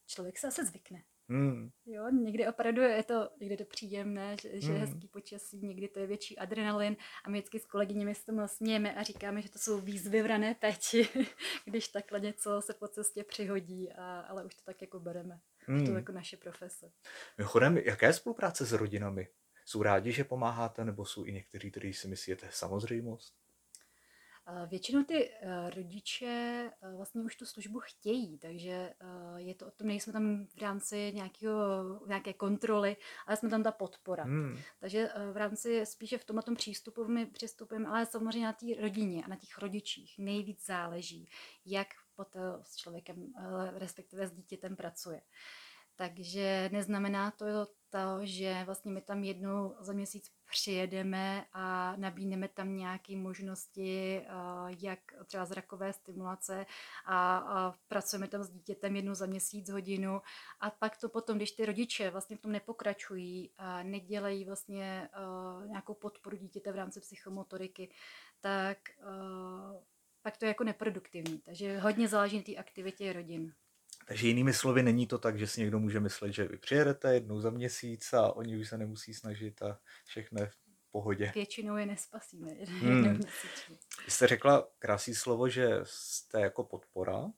Člověk 0.07 0.37
se 0.37 0.47
asi 0.47 0.65
zvykne. 0.65 1.03
Hmm. 1.29 1.69
Jo, 1.85 2.09
někdy 2.09 2.47
opravdu 2.47 2.81
je 2.81 3.03
to, 3.03 3.29
někdy 3.39 3.57
to 3.57 3.65
příjemné, 3.65 4.37
že, 4.41 4.61
že 4.61 4.67
hmm. 4.67 4.75
je 4.75 4.81
hezký 4.81 5.07
počasí, 5.07 5.65
někdy 5.65 5.87
to 5.87 5.99
je 5.99 6.07
větší 6.07 6.37
adrenalin 6.37 6.95
a 7.25 7.29
my 7.29 7.37
vždycky 7.37 7.59
s 7.59 7.65
kolegyněmi 7.65 8.15
se 8.15 8.25
tomu 8.25 8.47
smějeme 8.47 8.95
a 8.95 9.03
říkáme, 9.03 9.41
že 9.41 9.49
to 9.49 9.59
jsou 9.59 9.81
výzvy 9.81 10.21
v 10.21 10.25
rané 10.25 10.55
péči, 10.55 11.09
když 11.65 11.87
takhle 11.87 12.19
něco 12.19 12.61
se 12.61 12.73
po 12.73 12.87
cestě 12.87 13.23
přihodí, 13.23 13.91
a, 13.91 14.19
ale 14.19 14.45
už 14.45 14.55
to 14.55 14.61
tak 14.65 14.81
jako 14.81 14.99
bereme. 14.99 15.39
Hmm. 15.67 15.85
To 15.85 15.91
jako 15.91 16.11
naše 16.11 16.37
profese. 16.37 16.91
Mimochodem, 17.37 17.77
jaká 17.77 18.07
je 18.07 18.13
spolupráce 18.13 18.65
s 18.65 18.71
rodinami? 18.71 19.27
Jsou 19.65 19.83
rádi, 19.83 20.11
že 20.11 20.23
pomáháte, 20.23 20.85
nebo 20.85 21.05
jsou 21.05 21.25
i 21.25 21.31
někteří, 21.31 21.71
kteří 21.71 21.93
si 21.93 22.07
myslíte 22.07 22.47
samozřejmost? 22.51 23.42
Většinou 24.67 25.03
ty 25.03 25.29
eh, 25.29 25.69
rodiče 25.69 26.71
eh, 26.81 26.95
vlastně 26.95 27.21
už 27.21 27.35
tu 27.35 27.45
službu 27.45 27.79
chtějí, 27.79 28.37
takže 28.37 28.71
eh, 28.71 28.95
je 29.35 29.55
to 29.55 29.67
o 29.67 29.71
tom, 29.71 29.87
nejsme 29.87 30.13
tam 30.13 30.45
v 30.45 30.61
rámci 30.61 31.11
nějakého, 31.13 31.55
nějaké 32.07 32.33
kontroly, 32.33 32.97
ale 33.27 33.37
jsme 33.37 33.49
tam 33.49 33.63
ta 33.63 33.71
podpora. 33.71 34.23
Hmm. 34.23 34.57
Takže 34.79 35.09
v 35.33 35.37
rámci 35.37 35.85
spíše 35.85 36.17
v 36.17 36.25
tomhle 36.25 36.55
přístupu 36.55 37.07
my 37.07 37.25
přistupujeme, 37.25 37.89
ale 37.89 38.05
samozřejmě 38.05 38.45
na 38.45 38.53
té 38.53 38.65
rodině 38.81 39.23
a 39.23 39.27
na 39.27 39.35
těch 39.35 39.57
rodičích 39.57 40.19
nejvíc 40.19 40.65
záleží, 40.65 41.29
jak 41.65 41.87
pod 42.15 42.35
s 42.61 42.75
člověkem, 42.75 43.33
respektive 43.77 44.27
s 44.27 44.31
dítětem 44.31 44.75
pracuje. 44.75 45.21
Takže 45.95 46.69
neznamená 46.73 47.31
to 47.31 47.45
to, 47.93 48.25
že 48.25 48.63
vlastně 48.65 48.91
my 48.91 49.01
tam 49.01 49.23
jednou 49.23 49.75
za 49.79 49.93
měsíc 49.93 50.31
přijedeme 50.49 51.45
a 51.53 51.95
nabídneme 51.95 52.47
tam 52.47 52.75
nějaké 52.75 53.15
možnosti, 53.15 54.17
eh, 54.17 54.29
jak 54.79 54.99
třeba 55.25 55.45
zrakové 55.45 55.93
stimulace 55.93 56.65
a, 57.05 57.37
a 57.37 57.73
pracujeme 57.87 58.27
tam 58.27 58.43
s 58.43 58.49
dítětem 58.49 58.95
jednou 58.95 59.13
za 59.13 59.25
měsíc 59.25 59.69
hodinu 59.69 60.21
a 60.59 60.69
pak 60.69 60.97
to 60.97 61.09
potom, 61.09 61.37
když 61.37 61.51
ty 61.51 61.65
rodiče 61.65 62.09
vlastně 62.09 62.37
v 62.37 62.41
tom 62.41 62.51
nepokračují 62.51 63.51
a 63.57 63.83
nedělají 63.83 64.45
vlastně 64.45 65.09
uh, 65.59 65.67
nějakou 65.67 65.93
podporu 65.93 66.37
dítěte 66.37 66.71
v 66.71 66.75
rámci 66.75 66.99
psychomotoriky, 66.99 67.89
tak 68.41 68.77
uh, 68.99 69.81
pak 70.21 70.37
to 70.37 70.45
je 70.45 70.47
jako 70.47 70.63
neproduktivní. 70.63 71.37
Takže 71.37 71.79
hodně 71.79 72.07
záleží 72.07 72.37
na 72.37 72.43
té 72.43 72.55
aktivitě 72.55 73.13
rodin. 73.13 73.53
Takže 74.07 74.27
jinými 74.27 74.53
slovy, 74.53 74.83
není 74.83 75.07
to 75.07 75.17
tak, 75.17 75.39
že 75.39 75.47
si 75.47 75.61
někdo 75.61 75.79
může 75.79 75.99
myslet, 75.99 76.31
že 76.31 76.47
vy 76.47 76.57
přijedete 76.57 77.13
jednou 77.13 77.39
za 77.39 77.49
měsíc 77.49 78.13
a 78.13 78.35
oni 78.35 78.57
už 78.57 78.69
se 78.69 78.77
nemusí 78.77 79.13
snažit 79.13 79.61
a 79.61 79.79
všechno 80.05 80.41
je 80.41 80.47
v 80.47 80.55
pohodě. 80.91 81.31
Většinou 81.35 81.77
je 81.77 81.85
nespasíme. 81.85 82.51
Hmm. 82.67 83.19
Vy 84.05 84.11
jste 84.11 84.27
řekla 84.27 84.67
krásný 84.79 85.15
slovo, 85.15 85.49
že 85.49 85.79
jste 85.83 86.41
jako 86.41 86.63
podpora. 86.63 87.31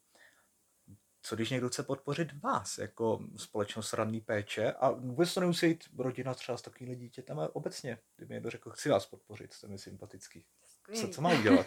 Co 1.22 1.36
když 1.36 1.50
někdo 1.50 1.70
chce 1.70 1.84
podpořit 1.84 2.42
vás 2.44 2.78
jako 2.78 3.20
společnost 3.38 3.94
ranní 3.94 4.22
péče 4.22 4.72
a 4.72 4.92
vůbec 4.92 5.34
to 5.34 5.40
nemusí 5.40 5.68
jít 5.68 5.84
rodina 5.98 6.34
třeba 6.34 6.58
s 6.58 6.62
takovým 6.62 6.96
dítětem, 6.96 7.40
ale 7.40 7.50
obecně, 7.50 7.98
kdyby 8.16 8.34
někdo 8.34 8.50
řekl, 8.50 8.70
chci 8.70 8.90
vás 8.90 9.06
podpořit, 9.06 9.54
jste 9.54 9.68
mi 9.68 9.78
sympatický. 9.78 10.46
Co, 10.94 11.08
co 11.08 11.22
má 11.22 11.40
udělat? 11.40 11.66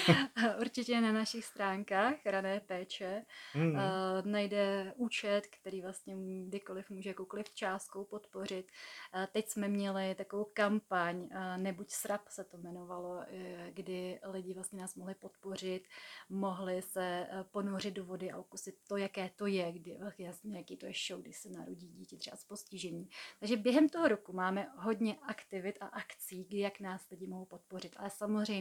určitě 0.60 1.00
na 1.00 1.12
našich 1.12 1.44
stránkách 1.44 2.14
Rané 2.24 2.60
péče 2.60 3.24
mm. 3.54 3.70
uh, 3.70 3.78
najde 4.24 4.92
účet, 4.96 5.46
který 5.46 5.82
vlastně 5.82 6.14
kdykoliv 6.46 6.90
může 6.90 7.10
jakoukoliv 7.10 7.50
částkou 7.54 8.04
podpořit. 8.04 8.70
Uh, 9.14 9.26
teď 9.32 9.48
jsme 9.48 9.68
měli 9.68 10.14
takovou 10.14 10.46
kampaň, 10.52 11.16
uh, 11.16 11.28
Nebuď 11.56 11.90
srap 11.90 12.28
se 12.28 12.44
to 12.44 12.56
jmenovalo, 12.56 13.16
uh, 13.16 13.24
kdy 13.70 14.20
lidi 14.22 14.54
vlastně 14.54 14.80
nás 14.80 14.94
mohli 14.94 15.14
podpořit, 15.14 15.84
mohli 16.28 16.82
se 16.82 17.26
uh, 17.32 17.42
ponořit 17.42 17.94
do 17.94 18.04
vody 18.04 18.30
a 18.30 18.38
okusit 18.38 18.74
to, 18.88 18.96
jaké 18.96 19.30
to 19.36 19.46
je, 19.46 19.72
kdy, 19.72 19.98
jasně, 20.18 20.56
jaký 20.56 20.76
to 20.76 20.86
je 20.86 20.92
show, 21.08 21.22
když 21.22 21.36
se 21.36 21.48
narodí 21.48 21.88
dítě 21.88 22.16
třeba 22.16 22.36
s 22.36 22.44
postižením. 22.44 23.08
Takže 23.40 23.56
během 23.56 23.88
toho 23.88 24.08
roku 24.08 24.32
máme 24.32 24.68
hodně 24.76 25.16
aktivit 25.28 25.78
a 25.80 25.86
akcí, 25.86 26.46
jak 26.50 26.80
nás 26.80 27.10
lidi 27.10 27.26
mohou 27.26 27.44
podpořit. 27.44 27.92
Ale 27.96 28.10
samozřejmě 28.10 28.57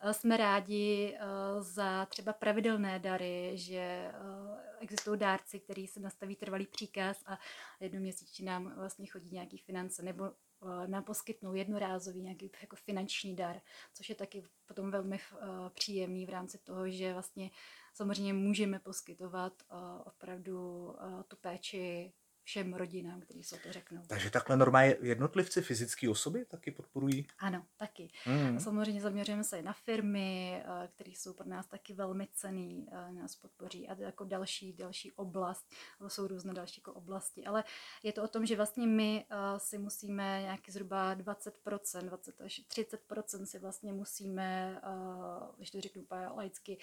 eh, 0.00 0.14
jsme 0.14 0.36
rádi 0.36 1.14
eh, 1.14 1.26
za 1.62 2.06
třeba 2.06 2.32
pravidelné 2.32 2.98
dary, 2.98 3.52
že 3.54 3.76
eh, 3.76 4.12
existují 4.80 5.18
dárci, 5.18 5.60
který 5.60 5.86
se 5.86 6.00
nastaví 6.00 6.36
trvalý 6.36 6.66
příkaz 6.66 7.22
a 7.26 7.38
jednoměsíčně 7.80 8.46
nám 8.46 8.74
vlastně 8.76 9.06
chodí 9.06 9.30
nějaký 9.30 9.58
finance 9.58 10.02
nebo 10.02 10.30
nám 10.86 11.04
poskytnou 11.04 11.54
jednorázový 11.54 12.22
nějaký 12.22 12.50
jako 12.60 12.76
finanční 12.76 13.36
dar, 13.36 13.60
což 13.94 14.08
je 14.08 14.14
taky 14.14 14.44
potom 14.66 14.90
velmi 14.90 15.20
příjemný 15.74 16.26
v 16.26 16.30
rámci 16.30 16.58
toho, 16.58 16.90
že 16.90 17.12
vlastně 17.12 17.50
samozřejmě 17.94 18.32
můžeme 18.32 18.78
poskytovat 18.78 19.52
opravdu 20.04 20.88
tu 21.28 21.36
péči 21.36 22.12
všem 22.44 22.74
rodinám, 22.74 23.20
kteří 23.20 23.42
se 23.42 23.58
to 23.58 23.72
řeknou. 23.72 24.02
Takže 24.06 24.30
takhle 24.30 24.56
normálně 24.56 24.96
jednotlivci, 25.02 25.62
fyzické 25.62 26.10
osoby 26.10 26.44
taky 26.44 26.70
podporují? 26.70 27.26
Ano, 27.38 27.66
taky. 27.76 28.10
Mm. 28.26 28.60
Samozřejmě 28.60 29.00
zaměřujeme 29.00 29.44
se 29.44 29.58
i 29.58 29.62
na 29.62 29.72
firmy, 29.72 30.62
eh, 30.64 30.88
které 30.88 31.10
jsou 31.10 31.32
pro 31.32 31.48
nás 31.48 31.66
taky 31.66 31.92
velmi 31.92 32.28
cený, 32.32 32.86
eh, 32.92 33.12
nás 33.12 33.36
podpoří 33.36 33.88
a 33.88 33.94
jako 33.98 34.24
další, 34.24 34.72
další 34.72 35.12
oblast, 35.12 35.66
to 35.98 36.08
jsou 36.08 36.26
různé 36.26 36.54
další 36.54 36.80
jako 36.80 36.92
oblasti, 36.92 37.44
ale 37.44 37.64
je 38.02 38.12
to 38.12 38.22
o 38.22 38.28
tom, 38.28 38.46
že 38.46 38.56
vlastně 38.56 38.86
my 38.86 39.26
eh, 39.30 39.36
si 39.58 39.78
musíme 39.78 40.40
nějaký 40.42 40.72
zhruba 40.72 41.14
20%, 41.14 42.02
20 42.04 42.40
až 42.40 42.60
30% 42.68 43.44
si 43.44 43.58
vlastně 43.58 43.92
musíme, 43.92 44.80
když 45.56 45.70
to 45.70 45.80
řeknu 45.80 46.06
laicky, 46.34 46.78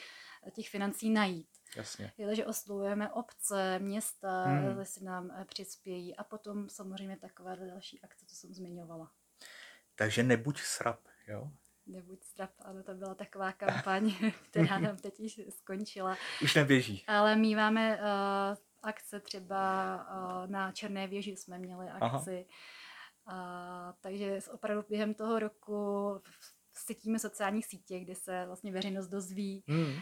těch 0.52 0.70
financí 0.70 1.10
najít. 1.10 1.48
Jasně. 1.76 2.14
Je, 2.18 2.36
že 2.36 2.46
oslovujeme 2.46 3.10
obce, 3.10 3.80
města, 3.80 4.44
hmm. 4.44 4.86
si 4.86 5.04
nám 5.04 5.32
eh, 5.32 5.46
přispějí 5.46 6.16
a 6.16 6.24
potom 6.24 6.70
samozřejmě 6.70 7.18
takové 7.18 7.56
další 7.56 8.02
akce, 8.02 8.26
co 8.26 8.36
jsem 8.36 8.54
zmiňovala. 8.54 9.12
Takže 9.96 10.24
nebuď 10.24 10.60
srap, 10.60 11.00
jo? 11.28 11.52
Nebuď 11.88 12.24
strap, 12.24 12.52
ano, 12.60 12.84
to 12.84 12.94
byla 12.94 13.16
taková 13.16 13.52
kampaň, 13.52 14.14
která 14.50 14.80
nám 14.80 14.98
teď 14.98 15.20
již 15.20 15.42
skončila. 15.50 16.18
Už 16.44 16.56
neběží. 16.56 17.04
Ale 17.08 17.36
my 17.36 17.56
máme 17.56 17.98
uh, 17.98 18.04
akce 18.84 19.20
třeba 19.20 19.96
uh, 19.96 20.48
na 20.48 20.72
Černé 20.72 21.08
věži 21.08 21.36
jsme 21.36 21.60
měli 21.60 21.90
akci. 21.90 22.46
Uh, 23.32 23.34
takže 24.02 24.40
opravdu 24.52 24.84
během 24.90 25.14
toho 25.14 25.40
roku 25.40 26.22
setíme 26.86 27.20
sociálních 27.20 27.66
sítě, 27.66 28.00
kde 28.00 28.16
se 28.16 28.44
vlastně 28.46 28.72
veřejnost 28.72 29.08
dozví 29.08 29.64
mm. 29.68 29.84
uh, 29.84 29.94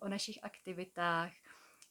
o 0.00 0.08
našich 0.08 0.38
aktivitách 0.42 1.30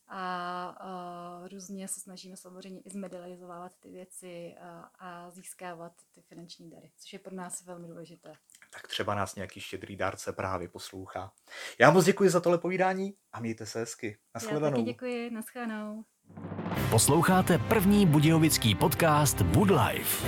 a 0.07 1.41
uh, 1.41 1.47
různě 1.47 1.87
se 1.87 1.99
snažíme 1.99 2.37
samozřejmě 2.37 2.81
i 2.81 2.89
zmedializovávat 2.89 3.71
ty 3.79 3.89
věci 3.89 4.55
a, 4.61 4.89
a 4.99 5.31
získávat 5.31 5.91
ty 6.15 6.21
finanční 6.21 6.69
dary, 6.69 6.91
což 6.97 7.13
je 7.13 7.19
pro 7.19 7.35
nás 7.35 7.65
velmi 7.65 7.87
důležité. 7.87 8.33
Tak 8.73 8.87
třeba 8.87 9.15
nás 9.15 9.35
nějaký 9.35 9.59
štědrý 9.59 9.95
dárce 9.95 10.33
právě 10.33 10.69
poslouchá. 10.69 11.31
Já 11.79 11.91
moc 11.91 12.05
děkuji 12.05 12.29
za 12.29 12.39
tohle 12.39 12.57
povídání 12.57 13.13
a 13.33 13.39
mějte 13.39 13.65
se 13.65 13.79
hezky. 13.79 14.17
Naschledanou. 14.35 14.65
Já 14.65 14.71
taky 14.71 14.83
děkuji, 14.83 15.29
naschledanou. 15.29 16.05
Posloucháte 16.89 17.57
první 17.57 18.05
budějovický 18.05 18.75
podcast 18.75 19.41
Woodlife. 19.41 20.27